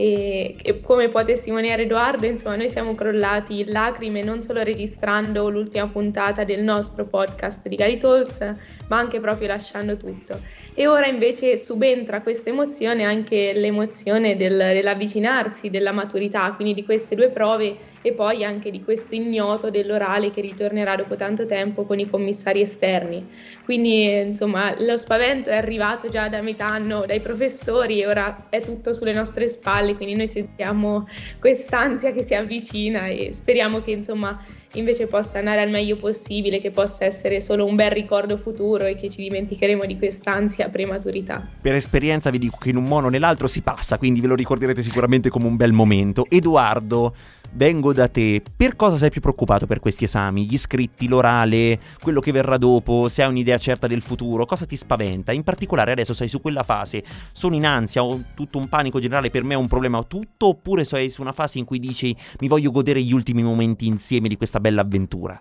[0.00, 5.48] e, e, come può testimoniare Edoardo, insomma, noi siamo crollati in lacrime non solo registrando
[5.48, 8.38] l'ultima puntata del nostro podcast di Gali Talks,
[8.86, 10.38] ma anche proprio lasciando tutto.
[10.80, 17.16] E ora invece subentra questa emozione anche l'emozione del, dell'avvicinarsi, della maturità, quindi di queste
[17.16, 21.98] due prove e poi anche di questo ignoto dell'orale che ritornerà dopo tanto tempo con
[21.98, 23.26] i commissari esterni.
[23.64, 28.62] Quindi insomma lo spavento è arrivato già da metà anno dai professori e ora è
[28.62, 31.08] tutto sulle nostre spalle, quindi noi sentiamo
[31.40, 34.40] quest'ansia che si avvicina e speriamo che insomma
[34.74, 38.94] invece possa andare al meglio possibile, che possa essere solo un bel ricordo futuro e
[38.94, 41.46] che ci dimenticheremo di quest'ansia prematurità.
[41.60, 44.34] Per esperienza vi dico che in un modo o nell'altro si passa, quindi ve lo
[44.34, 46.26] ricorderete sicuramente come un bel momento.
[46.28, 47.14] Edoardo,
[47.52, 48.42] vengo da te.
[48.56, 50.46] Per cosa sei più preoccupato per questi esami?
[50.46, 54.76] Gli iscritti, l'orale, quello che verrà dopo, se hai un'idea certa del futuro, cosa ti
[54.76, 55.32] spaventa?
[55.32, 57.02] In particolare adesso sei su quella fase,
[57.32, 60.84] sono in ansia, ho tutto un panico generale, per me è un problema tutto, oppure
[60.84, 64.36] sei su una fase in cui dici mi voglio godere gli ultimi momenti insieme di
[64.36, 65.40] questa bella avventura?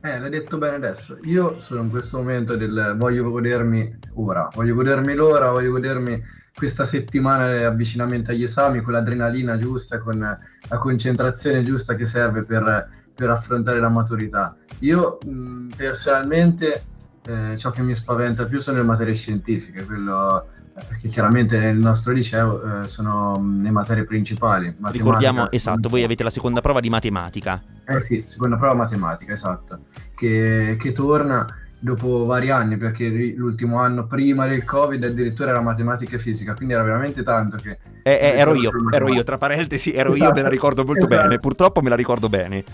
[0.00, 1.18] Eh, l'hai detto bene adesso.
[1.24, 6.22] Io sono in questo momento del voglio godermi ora, voglio godermi l'ora, voglio godermi
[6.54, 12.44] questa settimana di avvicinamento agli esami con l'adrenalina giusta, con la concentrazione giusta che serve
[12.44, 14.56] per, per affrontare la maturità.
[14.80, 16.82] Io mh, personalmente
[17.26, 20.46] eh, ciò che mi spaventa più sono le materie scientifiche, quello
[20.86, 24.74] perché chiaramente nel nostro liceo eh, sono le materie principali.
[24.90, 27.62] Ricordiamo, esatto, voi avete la seconda prova di matematica.
[27.86, 29.80] Eh sì, seconda prova matematica, esatto,
[30.14, 31.46] che, che torna
[31.80, 36.74] dopo vari anni, perché l'ultimo anno prima del Covid addirittura era matematica e fisica, quindi
[36.74, 37.78] era veramente tanto che...
[38.02, 41.04] Eh, eh, ero io, ero io, tra parentesi, ero esatto, io, me la ricordo molto
[41.04, 41.22] esatto.
[41.22, 42.64] bene, purtroppo me la ricordo bene.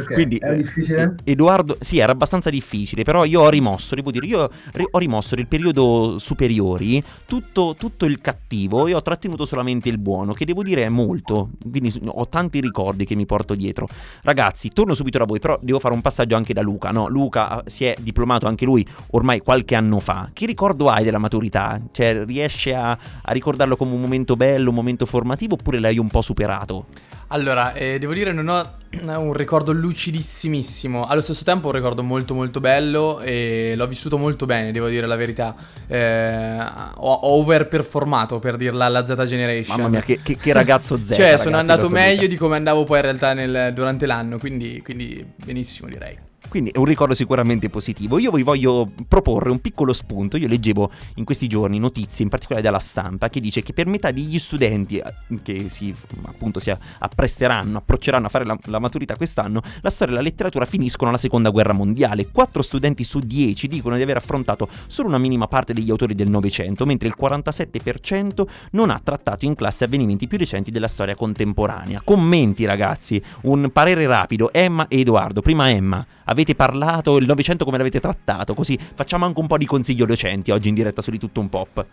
[0.00, 1.14] Okay, Quindi, era difficile?
[1.24, 4.50] Edoardo, sì, era abbastanza difficile, però io ho rimosso, devo dire, io
[4.90, 10.32] ho rimosso nel periodo superiori tutto, tutto, il cattivo e ho trattenuto solamente il buono,
[10.32, 13.88] che devo dire è molto, quindi ho tanti ricordi che mi porto dietro.
[14.22, 17.08] Ragazzi, torno subito da voi, però devo fare un passaggio anche da Luca, no?
[17.08, 20.28] Luca si è diplomato anche lui ormai qualche anno fa.
[20.32, 21.80] Che ricordo hai della maturità?
[21.90, 22.90] Cioè, riesce a,
[23.22, 26.86] a ricordarlo come un momento bello, un momento formativo, oppure l'hai un po' superato?
[27.28, 28.74] Allora, eh, devo dire non ho
[29.18, 34.46] un ricordo lucidissimissimo, allo stesso tempo un ricordo molto molto bello e l'ho vissuto molto
[34.46, 35.54] bene, devo dire la verità.
[35.86, 39.76] Eh, ho, ho overperformato per dirla alla Z Generation.
[39.76, 41.14] Mamma mia, che, che, che ragazzo Z.
[41.14, 44.80] cioè, ragazzi, sono andato meglio di come andavo poi in realtà nel, durante l'anno, quindi,
[44.82, 46.25] quindi benissimo direi.
[46.48, 48.18] Quindi è un ricordo sicuramente positivo.
[48.18, 50.36] Io vi voglio proporre un piccolo spunto.
[50.36, 54.10] Io leggevo in questi giorni notizie, in particolare dalla stampa, che dice che per metà
[54.10, 59.60] degli studenti eh, che si, appunto, si appresteranno, approcceranno a fare la, la, maturità quest'anno,
[59.80, 62.28] la storia e la letteratura finiscono alla seconda guerra mondiale.
[62.30, 66.28] Quattro studenti su dieci dicono di aver affrontato solo una minima parte degli autori del
[66.28, 72.02] Novecento, mentre il 47% non ha trattato in classe avvenimenti più recenti della storia contemporanea.
[72.04, 73.22] Commenti, ragazzi.
[73.42, 74.52] Un parere rapido.
[74.52, 75.40] Emma e Edoardo.
[75.40, 76.06] Prima Emma
[76.36, 80.50] avete parlato, il Novecento come l'avete trattato, così facciamo anche un po' di consiglio docenti
[80.50, 81.86] oggi in diretta su di tutto un pop.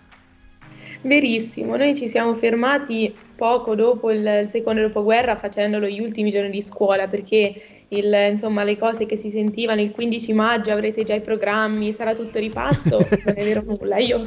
[1.02, 6.62] Verissimo, noi ci siamo fermati poco dopo il, secondo dopoguerra facendolo gli ultimi giorni di
[6.62, 7.54] scuola perché
[7.90, 12.14] il, insomma, le cose che si sentivano il 15 maggio avrete già i programmi, sarà
[12.14, 13.98] tutto ripasso, non è vero nulla.
[13.98, 14.26] Io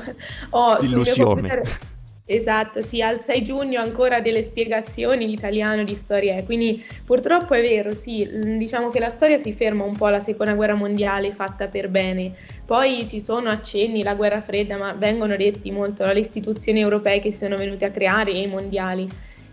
[0.50, 1.48] ho Illusione.
[1.48, 1.95] Computer,
[2.28, 7.60] Esatto, sì, al 6 giugno ancora delle spiegazioni di italiano di storia, quindi purtroppo è
[7.60, 11.68] vero, sì, diciamo che la storia si ferma un po' alla seconda guerra mondiale fatta
[11.68, 12.34] per bene,
[12.64, 17.30] poi ci sono accenni, la guerra fredda, ma vengono detti molto dalle istituzioni europee che
[17.30, 19.08] si sono venute a creare e i mondiali.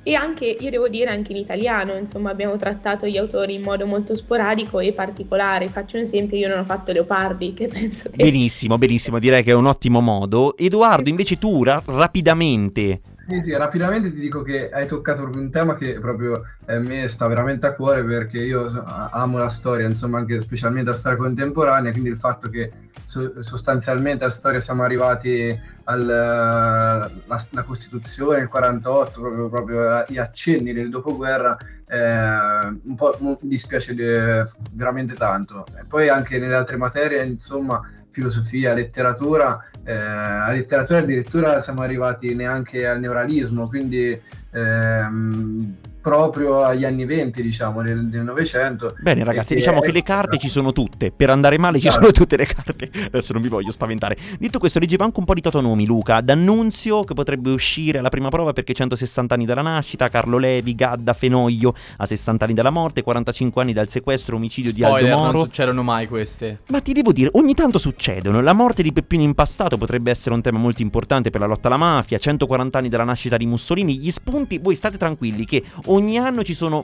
[0.06, 3.86] E anche, io devo dire, anche in italiano, insomma, abbiamo trattato gli autori in modo
[3.86, 5.70] molto sporadico e particolare.
[5.70, 8.18] Faccio un esempio, io non ho fatto Leopardi, che penso che...
[8.18, 10.58] Benissimo, benissimo, direi che è un ottimo modo.
[10.58, 15.50] Edoardo, invece tu ra- rapidamente Sì, sì, rapidamente ti dico che hai toccato proprio un
[15.50, 20.18] tema che proprio a me sta veramente a cuore perché io amo la storia, insomma
[20.18, 25.58] anche specialmente la storia contemporanea, quindi il fatto che so- sostanzialmente a storia siamo arrivati
[25.84, 27.10] alla
[27.52, 31.58] la Costituzione, il 48, proprio, proprio gli accenni del dopoguerra,
[31.94, 35.64] eh, un po' mi dispiace eh, veramente tanto.
[35.80, 42.34] E poi anche nelle altre materie, insomma, filosofia, letteratura, eh, a letteratura addirittura siamo arrivati
[42.34, 44.20] neanche al neuralismo, quindi
[44.52, 48.96] ehm, proprio agli anni 20 diciamo del del Novecento.
[49.00, 52.12] Bene ragazzi, diciamo che ecco, le carte ci sono tutte, per andare male ci sono
[52.12, 54.18] tutte le carte, adesso non vi voglio spaventare.
[54.38, 58.28] Detto questo, leggevo anche un po' di totonomi Luca, D'Annunzio che potrebbe uscire alla prima
[58.28, 63.02] prova perché 160 anni dalla nascita, Carlo Levi, Gadda, Fenoglio a 60 anni dalla morte,
[63.02, 65.32] 45 anni dal sequestro, omicidio di Aldo Spoiler, Moro.
[65.32, 66.60] non succedono mai queste.
[66.68, 68.42] Ma ti devo dire, ogni tanto succedono.
[68.42, 71.78] La morte di Peppino Impastato potrebbe essere un tema molto importante per la lotta alla
[71.78, 72.18] mafia.
[72.18, 73.96] 140 anni dalla nascita di Mussolini.
[73.98, 75.64] Gli spunti, voi state tranquilli che
[75.94, 76.84] ogni anno ci sono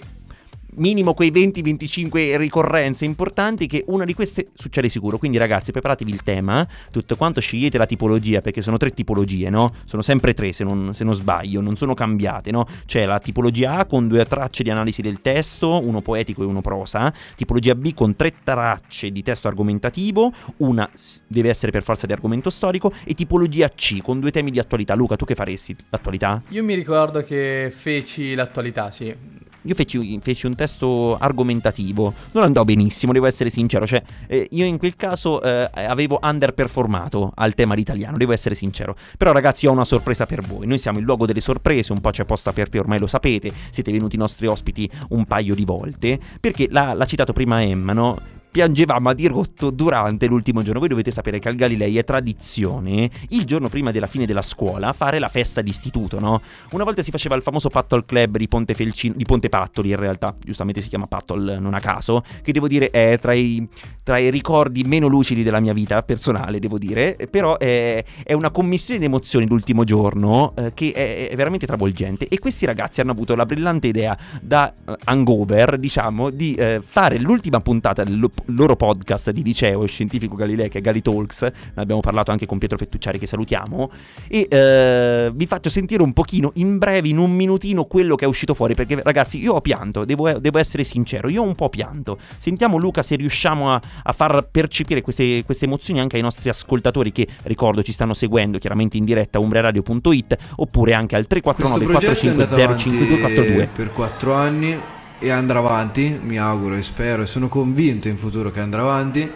[0.80, 5.18] minimo quei 20-25 ricorrenze importanti che una di queste succede sicuro.
[5.18, 9.74] Quindi ragazzi, preparatevi il tema, tutto quanto scegliete la tipologia, perché sono tre tipologie, no?
[9.86, 12.66] Sono sempre tre se non, se non sbaglio, non sono cambiate, no?
[12.86, 16.62] C'è la tipologia A con due tracce di analisi del testo, uno poetico e uno
[16.62, 20.90] prosa, tipologia B con tre tracce di testo argomentativo, una
[21.28, 24.96] deve essere per forza di argomento storico e tipologia C con due temi di attualità.
[24.96, 25.76] Luca, tu che faresti?
[25.90, 26.42] L'attualità?
[26.50, 29.48] Io mi ricordo che feci l'attualità, sì.
[29.64, 34.66] Io feci, feci un testo argomentativo, non andò benissimo, devo essere sincero, cioè eh, io
[34.66, 38.96] in quel caso eh, avevo underperformato al tema l'italiano, devo essere sincero.
[39.18, 42.12] Però ragazzi ho una sorpresa per voi, noi siamo il luogo delle sorprese, un po'
[42.12, 45.66] c'è posta per te, ormai lo sapete, siete venuti i nostri ospiti un paio di
[45.66, 48.38] volte, perché l'ha, l'ha citato prima Emma, no?
[48.52, 50.80] Piangevamo a dirotto durante l'ultimo giorno.
[50.80, 54.92] Voi dovete sapere che al Galilei è tradizione il giorno prima della fine della scuola
[54.92, 56.42] fare la festa d'istituto, no?
[56.72, 59.98] Una volta si faceva il famoso Pattol Club di Ponte, Felcino, di Ponte Pattoli, in
[59.98, 63.68] realtà, giustamente si chiama Pattol, non a caso, che devo dire è tra i,
[64.02, 68.50] tra i ricordi meno lucidi della mia vita personale, devo dire, però è, è una
[68.50, 72.28] commissione di emozioni l'ultimo giorno eh, che è, è veramente travolgente.
[72.28, 77.20] E questi ragazzi hanno avuto la brillante idea da eh, hangover, diciamo, di eh, fare
[77.20, 82.02] l'ultima puntata del loro podcast di liceo scientifico Galilei, che è Gali Talks, ne abbiamo
[82.02, 83.92] parlato anche con Pietro Fettucciari che salutiamo,
[84.28, 88.28] e eh, vi faccio sentire un pochino, in breve, in un minutino, quello che è
[88.28, 91.70] uscito fuori, perché ragazzi io ho pianto, devo, devo essere sincero, io ho un po'
[91.70, 92.18] pianto.
[92.38, 97.12] Sentiamo Luca se riusciamo a, a far percepire queste, queste emozioni anche ai nostri ascoltatori
[97.12, 102.14] che, ricordo, ci stanno seguendo chiaramente in diretta a umbreradio.it oppure anche al 349 Questo
[102.14, 103.70] progetto è andato 450 avanti 5242.
[103.74, 108.52] per quattro anni e andrà avanti, mi auguro e spero e sono convinto in futuro
[108.52, 109.30] che andrà avanti,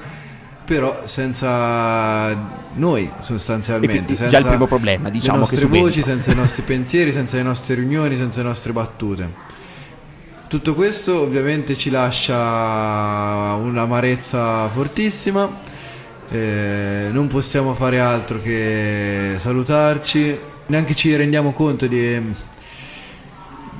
[0.66, 2.34] però senza
[2.76, 7.12] noi sostanzialmente, senza già il primo problema, diciamo le nostre voci, senza i nostri pensieri,
[7.12, 9.52] senza le nostre riunioni, senza le nostre battute.
[10.48, 12.36] Tutto questo ovviamente ci lascia
[13.56, 15.60] un'amarezza fortissima,
[16.30, 22.52] eh, non possiamo fare altro che salutarci, neanche ci rendiamo conto di-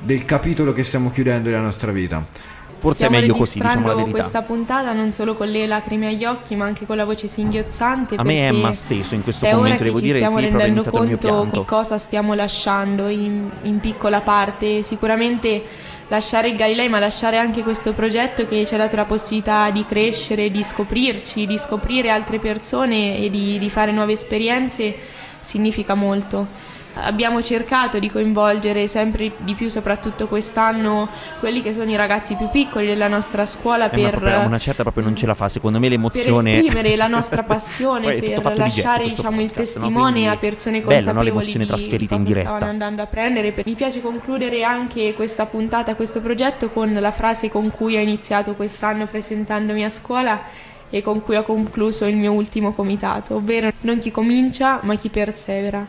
[0.04, 2.52] del capitolo che stiamo chiudendo nella nostra vita.
[2.78, 4.18] Forse Stiamo è meglio così, diciamo la verità.
[4.18, 8.16] questa puntata non solo con le lacrime agli occhi, ma anche con la voce singhiozzante.
[8.16, 10.44] A me perché Emma stesso in questo è commento che devo ci dire stiamo qui
[10.44, 11.60] è proprio iniziato il mio conto pianto.
[11.60, 14.82] che cosa stiamo lasciando in, in piccola parte.
[14.82, 15.62] Sicuramente
[16.08, 19.86] lasciare il Galilei, ma lasciare anche questo progetto che ci ha dato la possibilità di
[19.86, 24.94] crescere, di scoprirci, di scoprire altre persone e di, di fare nuove esperienze
[25.40, 26.72] significa molto.
[26.96, 31.08] Abbiamo cercato di coinvolgere sempre di più, soprattutto quest'anno,
[31.40, 34.58] quelli che sono i ragazzi più piccoli della nostra scuola Eh, ma per, proprio una
[34.58, 38.40] certa proprio non ce la fa, secondo me per l'emozione esprimere la nostra passione, è
[38.40, 39.82] per lasciare diciamo, il podcast, no?
[39.82, 40.94] testimone Quindi a persone bella, no?
[40.94, 42.48] consapevoli L'emozione di trasferita in diretta.
[42.48, 43.52] stavano andando a prendere.
[43.52, 48.00] Per- Mi piace concludere anche questa puntata, questo progetto con la frase con cui ho
[48.00, 50.42] iniziato quest'anno presentandomi a scuola
[50.90, 55.08] e con cui ho concluso il mio ultimo comitato, ovvero non chi comincia ma chi
[55.08, 55.84] persevera.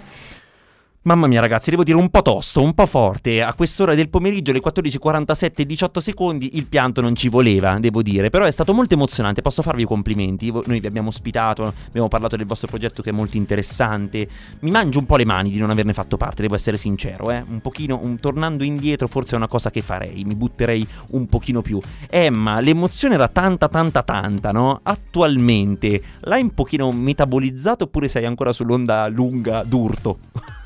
[1.07, 3.43] Mamma mia ragazzi, devo dire un po' tosto, un po' forte.
[3.43, 8.01] A quest'ora del pomeriggio, alle 14.47 e 18 secondi, il pianto non ci voleva, devo
[8.01, 8.31] dire.
[8.31, 10.51] Però è stato molto emozionante, posso farvi i complimenti.
[10.51, 14.27] Noi vi abbiamo ospitato, abbiamo parlato del vostro progetto che è molto interessante.
[14.61, 17.45] Mi mangio un po' le mani di non averne fatto parte, devo essere sincero, eh.
[17.47, 21.61] Un pochino, un- tornando indietro forse è una cosa che farei, mi butterei un pochino
[21.61, 21.79] più.
[22.09, 24.79] Emma, l'emozione era tanta tanta tanta, no?
[24.81, 30.17] Attualmente l'hai un pochino metabolizzato oppure sei ancora sull'onda lunga d'urto?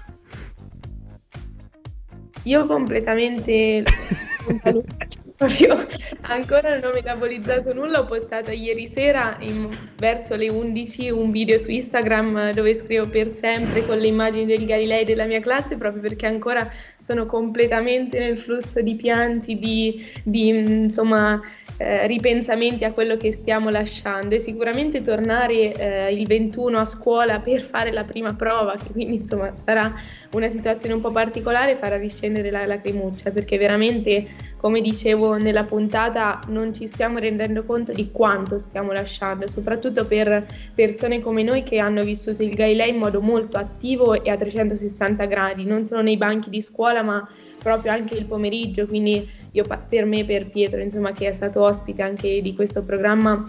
[2.50, 3.84] Io completamente
[5.40, 5.88] proprio
[6.22, 11.58] ancora non ho metabolizzato nulla, ho postato ieri sera in- verso le 11 un video
[11.58, 16.02] su Instagram dove scrivo per sempre con le immagini del Galilei della mia classe proprio
[16.02, 21.42] perché ancora sono completamente nel flusso di pianti, di, di, insomma
[21.78, 24.36] eh, ripensamenti a quello che stiamo lasciando.
[24.36, 29.16] E sicuramente tornare eh, il 21 a scuola per fare la prima prova, che quindi
[29.16, 29.94] insomma sarà
[30.32, 34.28] una situazione un po' particolare, farà riscendere la lacrimuccia perché veramente,
[34.60, 40.46] come dicevo nella puntata, non ci stiamo rendendo conto di quanto stiamo lasciando, soprattutto per
[40.76, 45.24] persone come noi che hanno vissuto il Galilei in modo molto attivo e a 360
[45.26, 47.26] gradi, non solo nei banchi di scuola ma
[47.58, 52.02] proprio anche il pomeriggio, quindi io per me, per Pietro, insomma, che è stato ospite
[52.02, 53.42] anche di questo programma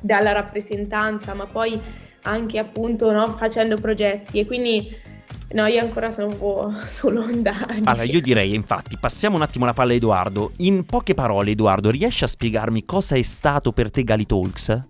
[0.00, 1.80] dalla rappresentanza, ma poi
[2.22, 4.40] anche appunto no, facendo progetti.
[4.40, 4.92] E quindi
[5.52, 7.52] no, io ancora sono un po' sull'onda.
[7.74, 10.52] di- Allora, io direi, infatti, passiamo un attimo la palla a Edoardo.
[10.58, 14.82] In poche parole, Edoardo, riesci a spiegarmi cosa è stato per te Gali Talks?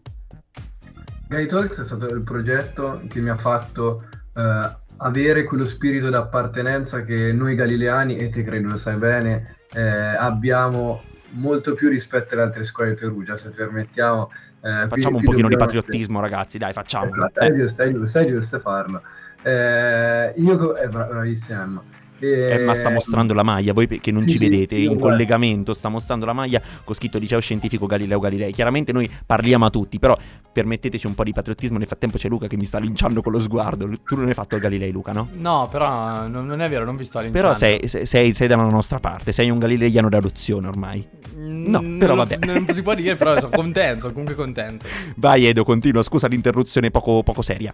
[1.29, 7.05] Gai Talks è stato il progetto che mi ha fatto eh, avere quello spirito d'appartenenza
[7.05, 12.45] che noi galileani, e te credo lo sai bene, eh, abbiamo molto più rispetto alle
[12.45, 14.31] altre scuole di Perugia, se permettiamo.
[14.63, 17.05] eh, qui- Facciamo un qui pochino di dobbiamo- patriottismo, ragazzi, dai, facciamo.
[17.05, 19.03] Esatto, è giusto, è giusto, è giusto farlo.
[19.43, 21.83] Eh, io, co- eh, bra- bravissima Emma.
[22.21, 25.03] E- Emma sta mostrando la maglia, voi che non Sì, ci sì, vedete, in guardo.
[25.03, 28.51] collegamento sta mostrando la maglia con scritto liceo scientifico Galileo Galilei.
[28.51, 30.19] Chiaramente noi parliamo a tutti, però
[30.53, 31.79] permetteteci un po' di patriottismo.
[31.79, 33.89] Nel frattempo c'è Luca che mi sta linciando con lo sguardo.
[34.05, 35.29] Tu non hai fatto il Galilei, Luca, no?
[35.35, 37.41] No, però non, non è vero, non vi sto linciando.
[37.41, 41.07] Però sei, sei, sei- dalla nostra parte, sei un galileiano d'adozione ormai.
[41.37, 42.45] No, Mm, però non, vabbè.
[42.45, 44.87] Non si può dire, però sono contento, sono comunque contento.
[45.15, 47.73] Vai Edo, continua, scusa l'interruzione poco, poco seria.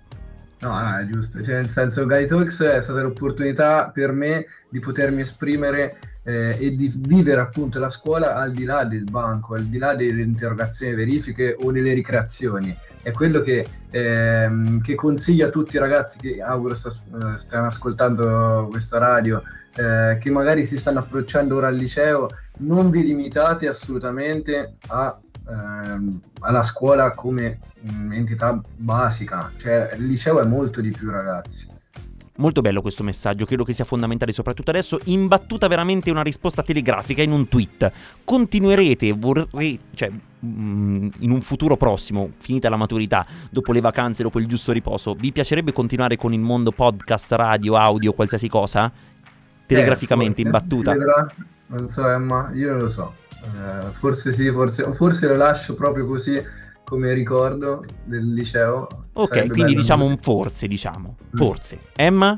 [0.60, 1.42] No, no, è giusto.
[1.42, 6.74] Cioè, nel senso, Gai Talks è stata l'opportunità per me di potermi esprimere eh, e
[6.74, 10.94] di vivere appunto la scuola al di là del banco, al di là delle interrogazioni,
[10.94, 12.76] verifiche o delle ricreazioni.
[13.02, 17.66] È quello che, ehm, che consiglio a tutti i ragazzi che auguro sta- eh, stiano
[17.66, 19.42] ascoltando questa radio,
[19.76, 22.28] eh, che magari si stanno approcciando ora al liceo,
[22.60, 27.58] non vi limitate assolutamente a ehm, alla scuola come
[27.90, 31.72] mm, entità basica, cioè il liceo è molto di più ragazzi.
[32.36, 34.98] Molto bello questo messaggio, credo che sia fondamentale soprattutto adesso.
[35.04, 37.92] Imbattuta veramente una risposta telegrafica in un tweet.
[38.24, 40.10] Continuerete, vorrei, cioè,
[40.44, 45.14] mm, in un futuro prossimo, finita la maturità, dopo le vacanze, dopo il giusto riposo,
[45.14, 48.90] vi piacerebbe continuare con il mondo podcast, radio, audio, qualsiasi cosa?
[49.66, 50.90] Telegraficamente, Eh, in forse, battuta?
[50.92, 51.34] si vedrà.
[51.66, 53.14] Non so Emma, io non lo so.
[53.44, 56.42] Eh, forse sì, forse, forse lo lascio proprio così
[56.84, 58.86] come ricordo del liceo.
[59.12, 61.16] Ok, Sarebbe quindi bello diciamo un forse, diciamo.
[61.34, 61.78] Forse.
[61.94, 62.34] Emma?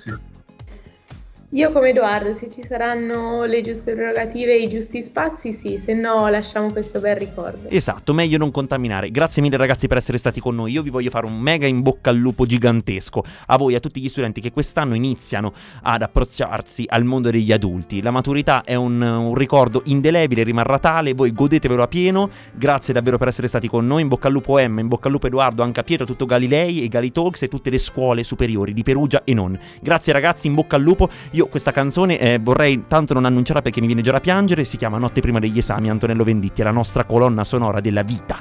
[1.51, 5.95] Io come Edoardo, se ci saranno le giuste prerogative e i giusti spazi, sì, se
[5.95, 7.69] no lasciamo questo bel ricordo.
[7.69, 9.13] Esatto, meglio non contaminare.
[9.13, 10.73] Grazie mille ragazzi per essere stati con noi.
[10.73, 14.01] Io vi voglio fare un mega in bocca al lupo gigantesco a voi, a tutti
[14.01, 18.03] gli studenti che quest'anno iniziano ad approcciarsi al mondo degli adulti.
[18.03, 22.29] La maturità è un, un ricordo indelebile, rimarrà tale, voi godetevelo a pieno.
[22.55, 24.03] Grazie davvero per essere stati con noi.
[24.03, 26.83] In bocca al lupo Emma, in bocca al lupo Edoardo, anche a Pietro, tutto Galilei
[26.83, 29.57] e Galitalks e tutte le scuole superiori di Perugia e non.
[29.81, 31.09] Grazie ragazzi, in bocca al lupo.
[31.37, 34.65] Io questa canzone eh, vorrei tanto non annunciarla perché mi viene già da piangere.
[34.65, 38.41] Si chiama Notte prima degli esami, Antonello Venditti, è la nostra colonna sonora della vita.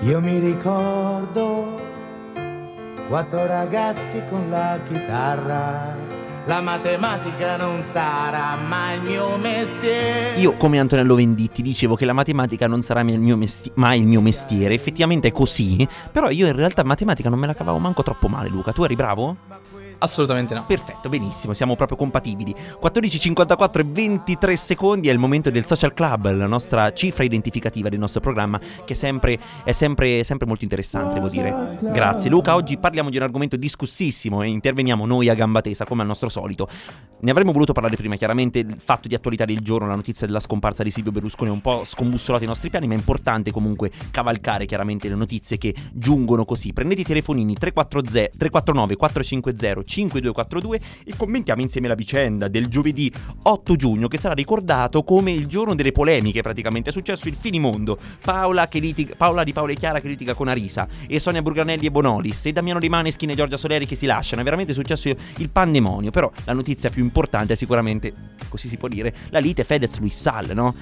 [0.00, 1.80] Io mi ricordo
[3.06, 5.94] quattro ragazzi con la chitarra.
[6.46, 10.40] La matematica non sarà mai il mio mestiere.
[10.40, 14.06] Io, come Antonello Venditti, dicevo che la matematica non sarà il mio mesti- mai il
[14.06, 14.74] mio mestiere.
[14.74, 15.86] Effettivamente è così.
[16.10, 18.72] Però io in realtà matematica non me la cavavo manco troppo male, Luca.
[18.72, 19.36] Tu eri bravo?
[19.98, 20.64] Assolutamente no.
[20.66, 22.54] Perfetto, benissimo, siamo proprio compatibili.
[22.54, 27.98] 14.54 e 23 secondi è il momento del social club, la nostra cifra identificativa del
[27.98, 31.78] nostro programma, che è sempre, è sempre, sempre molto interessante, devo dire.
[31.80, 36.02] Grazie Luca, oggi parliamo di un argomento discussissimo e interveniamo noi a gamba tesa, come
[36.02, 36.68] al nostro solito.
[37.20, 40.40] Ne avremmo voluto parlare prima, chiaramente il fatto di attualità del giorno, la notizia della
[40.40, 43.90] scomparsa di Silvio Berlusconi è un po' scombussolato i nostri piani, ma è importante comunque
[44.10, 46.72] cavalcare chiaramente le notizie che giungono così.
[46.72, 53.10] Prendete i telefonini 340 349 450 5242 e commentiamo insieme la vicenda del giovedì
[53.42, 56.90] 8 giugno che sarà ricordato come il giorno delle polemiche praticamente.
[56.90, 57.98] È successo il finimondo.
[58.22, 61.90] Paola, litiga, Paola di Paola e Chiara che litiga con Arisa e Sonia Burganelli e
[61.90, 64.40] Bonolis e Damiano Di Maneskin e Giorgia Soleri che si lasciano.
[64.40, 66.10] È veramente successo il pandemonio.
[66.10, 68.12] Però la notizia più importante è sicuramente,
[68.48, 70.74] così si può dire, la lite Fedez-Luis Sal, no?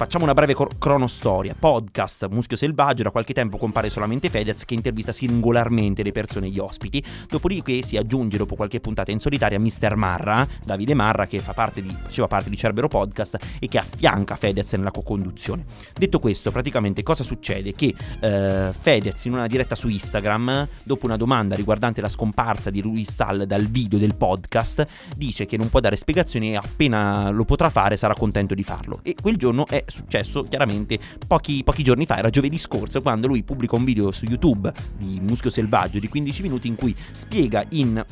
[0.00, 1.54] Facciamo una breve cor- cronostoria.
[1.54, 6.48] Podcast Muschio Selvaggio, da qualche tempo compare solamente Fedez che intervista singolarmente le persone e
[6.48, 7.04] gli ospiti.
[7.28, 9.96] Dopodiché si aggiunge dopo qualche puntata in solitaria Mr.
[9.96, 14.36] Marra, Davide Marra, che fa parte di, faceva parte di Cerbero Podcast e che affianca
[14.36, 15.66] Fedez nella co-conduzione.
[15.94, 17.72] Detto questo, praticamente cosa succede?
[17.72, 22.80] Che eh, Fedez in una diretta su Instagram, dopo una domanda riguardante la scomparsa di
[22.80, 27.44] Luis Sal dal video del podcast, dice che non può dare spiegazioni e appena lo
[27.44, 29.00] potrà fare sarà contento di farlo.
[29.02, 33.42] E quel giorno è successo chiaramente pochi, pochi giorni fa, era giovedì scorso, quando lui
[33.42, 38.02] pubblica un video su YouTube di Muschio Selvaggio di 15 minuti in cui spiega in,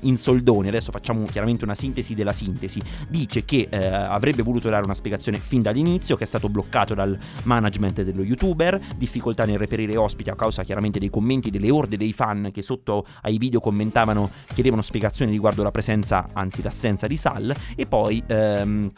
[0.00, 4.84] in soldoni, adesso facciamo chiaramente una sintesi della sintesi, dice che eh, avrebbe voluto dare
[4.84, 9.96] una spiegazione fin dall'inizio, che è stato bloccato dal management dello youtuber, difficoltà nel reperire
[9.96, 14.30] ospiti a causa chiaramente dei commenti delle orde dei fan che sotto ai video commentavano,
[14.54, 18.22] chiedevano spiegazioni riguardo la presenza, anzi l'assenza di Sal, e poi...
[18.26, 18.90] Ehm,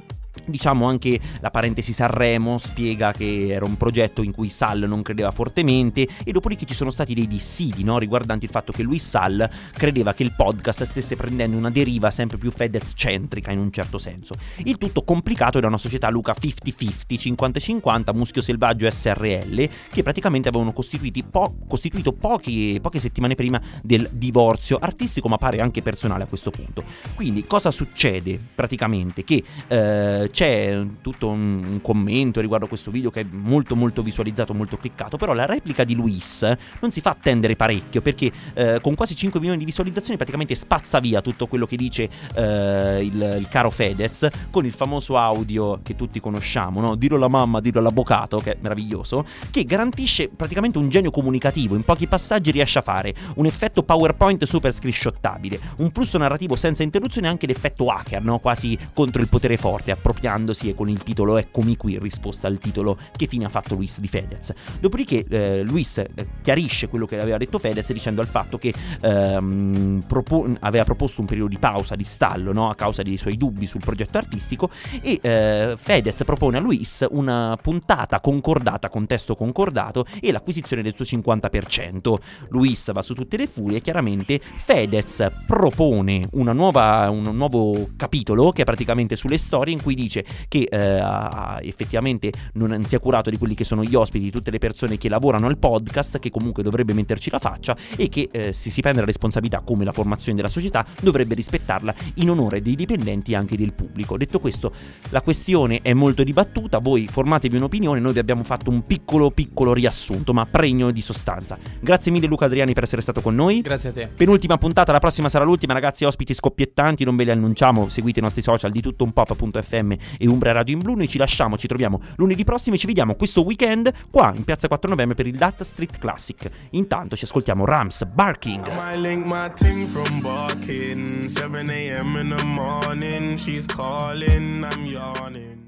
[0.47, 5.31] Diciamo anche la parentesi Sanremo spiega che era un progetto in cui Sal non credeva
[5.31, 7.99] fortemente e dopodiché ci sono stati dei dissidi no?
[7.99, 12.37] riguardanti il fatto che lui Sal credeva che il podcast stesse prendendo una deriva sempre
[12.37, 14.35] più Fedez-centrica in un certo senso.
[14.65, 20.73] Il tutto complicato da una società Luca 50-50, 50-50, Muschio Selvaggio SRL, che praticamente avevano
[20.73, 26.51] po- costituito pochi, poche settimane prima del divorzio artistico ma pare anche personale a questo
[26.51, 26.85] punto.
[27.15, 29.25] Quindi cosa succede praticamente?
[29.25, 29.43] Che...
[29.69, 34.55] Eh, c'è tutto un, un, commento riguardo a questo video che è molto molto visualizzato,
[34.55, 36.43] molto cliccato, però la replica di Luis
[36.81, 41.01] non si fa attendere parecchio perché eh, con quasi 5 milioni di visualizzazioni praticamente spazza
[41.01, 45.97] via tutto quello che dice eh, il, il, caro Fedez con il famoso audio che
[45.97, 46.95] tutti conosciamo, no?
[46.95, 51.83] Dirlo alla mamma, dirlo all'avvocato, che è meraviglioso, che garantisce praticamente un genio comunicativo, in
[51.83, 57.27] pochi passaggi riesce a fare un effetto PowerPoint super screenshottabile, un flusso narrativo senza interruzione
[57.27, 58.39] e anche l'effetto hacker, no?
[58.39, 62.59] quasi contro il potere forte, appropriandosi e con il titolo Eccomi qui in risposta al
[62.59, 64.53] titolo che fine ha fatto Luis di Fedez.
[64.81, 70.05] Dopodiché eh, Luis eh, chiarisce quello che aveva detto Fedez dicendo al fatto che ehm,
[70.07, 72.71] propo- aveva proposto un periodo di pausa, di stallo, no?
[72.71, 74.71] a causa dei suoi dubbi sul progetto artistico
[75.03, 80.95] e eh, Fedez propone a Luis una puntata concordata con testo concordato e l'acquisizione del
[80.97, 82.15] suo 50%.
[82.51, 88.63] Luis va su tutte le furie e chiaramente Fedez propone nuova, un nuovo capitolo che
[88.63, 93.39] è praticamente sulle storie in cui dice che eh, effettivamente non si è curato di
[93.39, 96.63] quelli che sono gli ospiti, di tutte le persone che lavorano al podcast, che comunque
[96.63, 100.37] dovrebbe metterci la faccia e che eh, se si prende la responsabilità come la formazione
[100.37, 104.17] della società dovrebbe rispettarla in onore dei dipendenti e anche del pubblico.
[104.17, 104.73] Detto questo,
[105.11, 109.73] la questione è molto dibattuta, voi formatevi un'opinione, noi vi abbiamo fatto un piccolo piccolo
[109.73, 111.59] riassunto, ma pregno di sostanza.
[111.81, 113.61] Grazie mille Luca Adriani per essere stato con noi.
[113.61, 114.09] Grazie a te.
[114.09, 118.23] Penultima puntata, la prossima sarà l'ultima, ragazzi, ospiti scoppiettanti, non ve li annunciamo, seguite i
[118.23, 120.95] nostri social di tutto un pop.fm e Umbra Radio in Blu.
[120.95, 124.69] Noi ci lasciamo, ci troviamo lunedì prossimo e ci vediamo questo weekend qua in piazza
[124.69, 126.49] 4 novembre per il Data Street Classic.
[126.71, 128.67] Intanto ci ascoltiamo Rams Barking.
[128.67, 131.23] I link my ting from barking.
[131.23, 132.17] 7 a.m.
[132.17, 135.64] in the morning, she's calling, I'm yawning.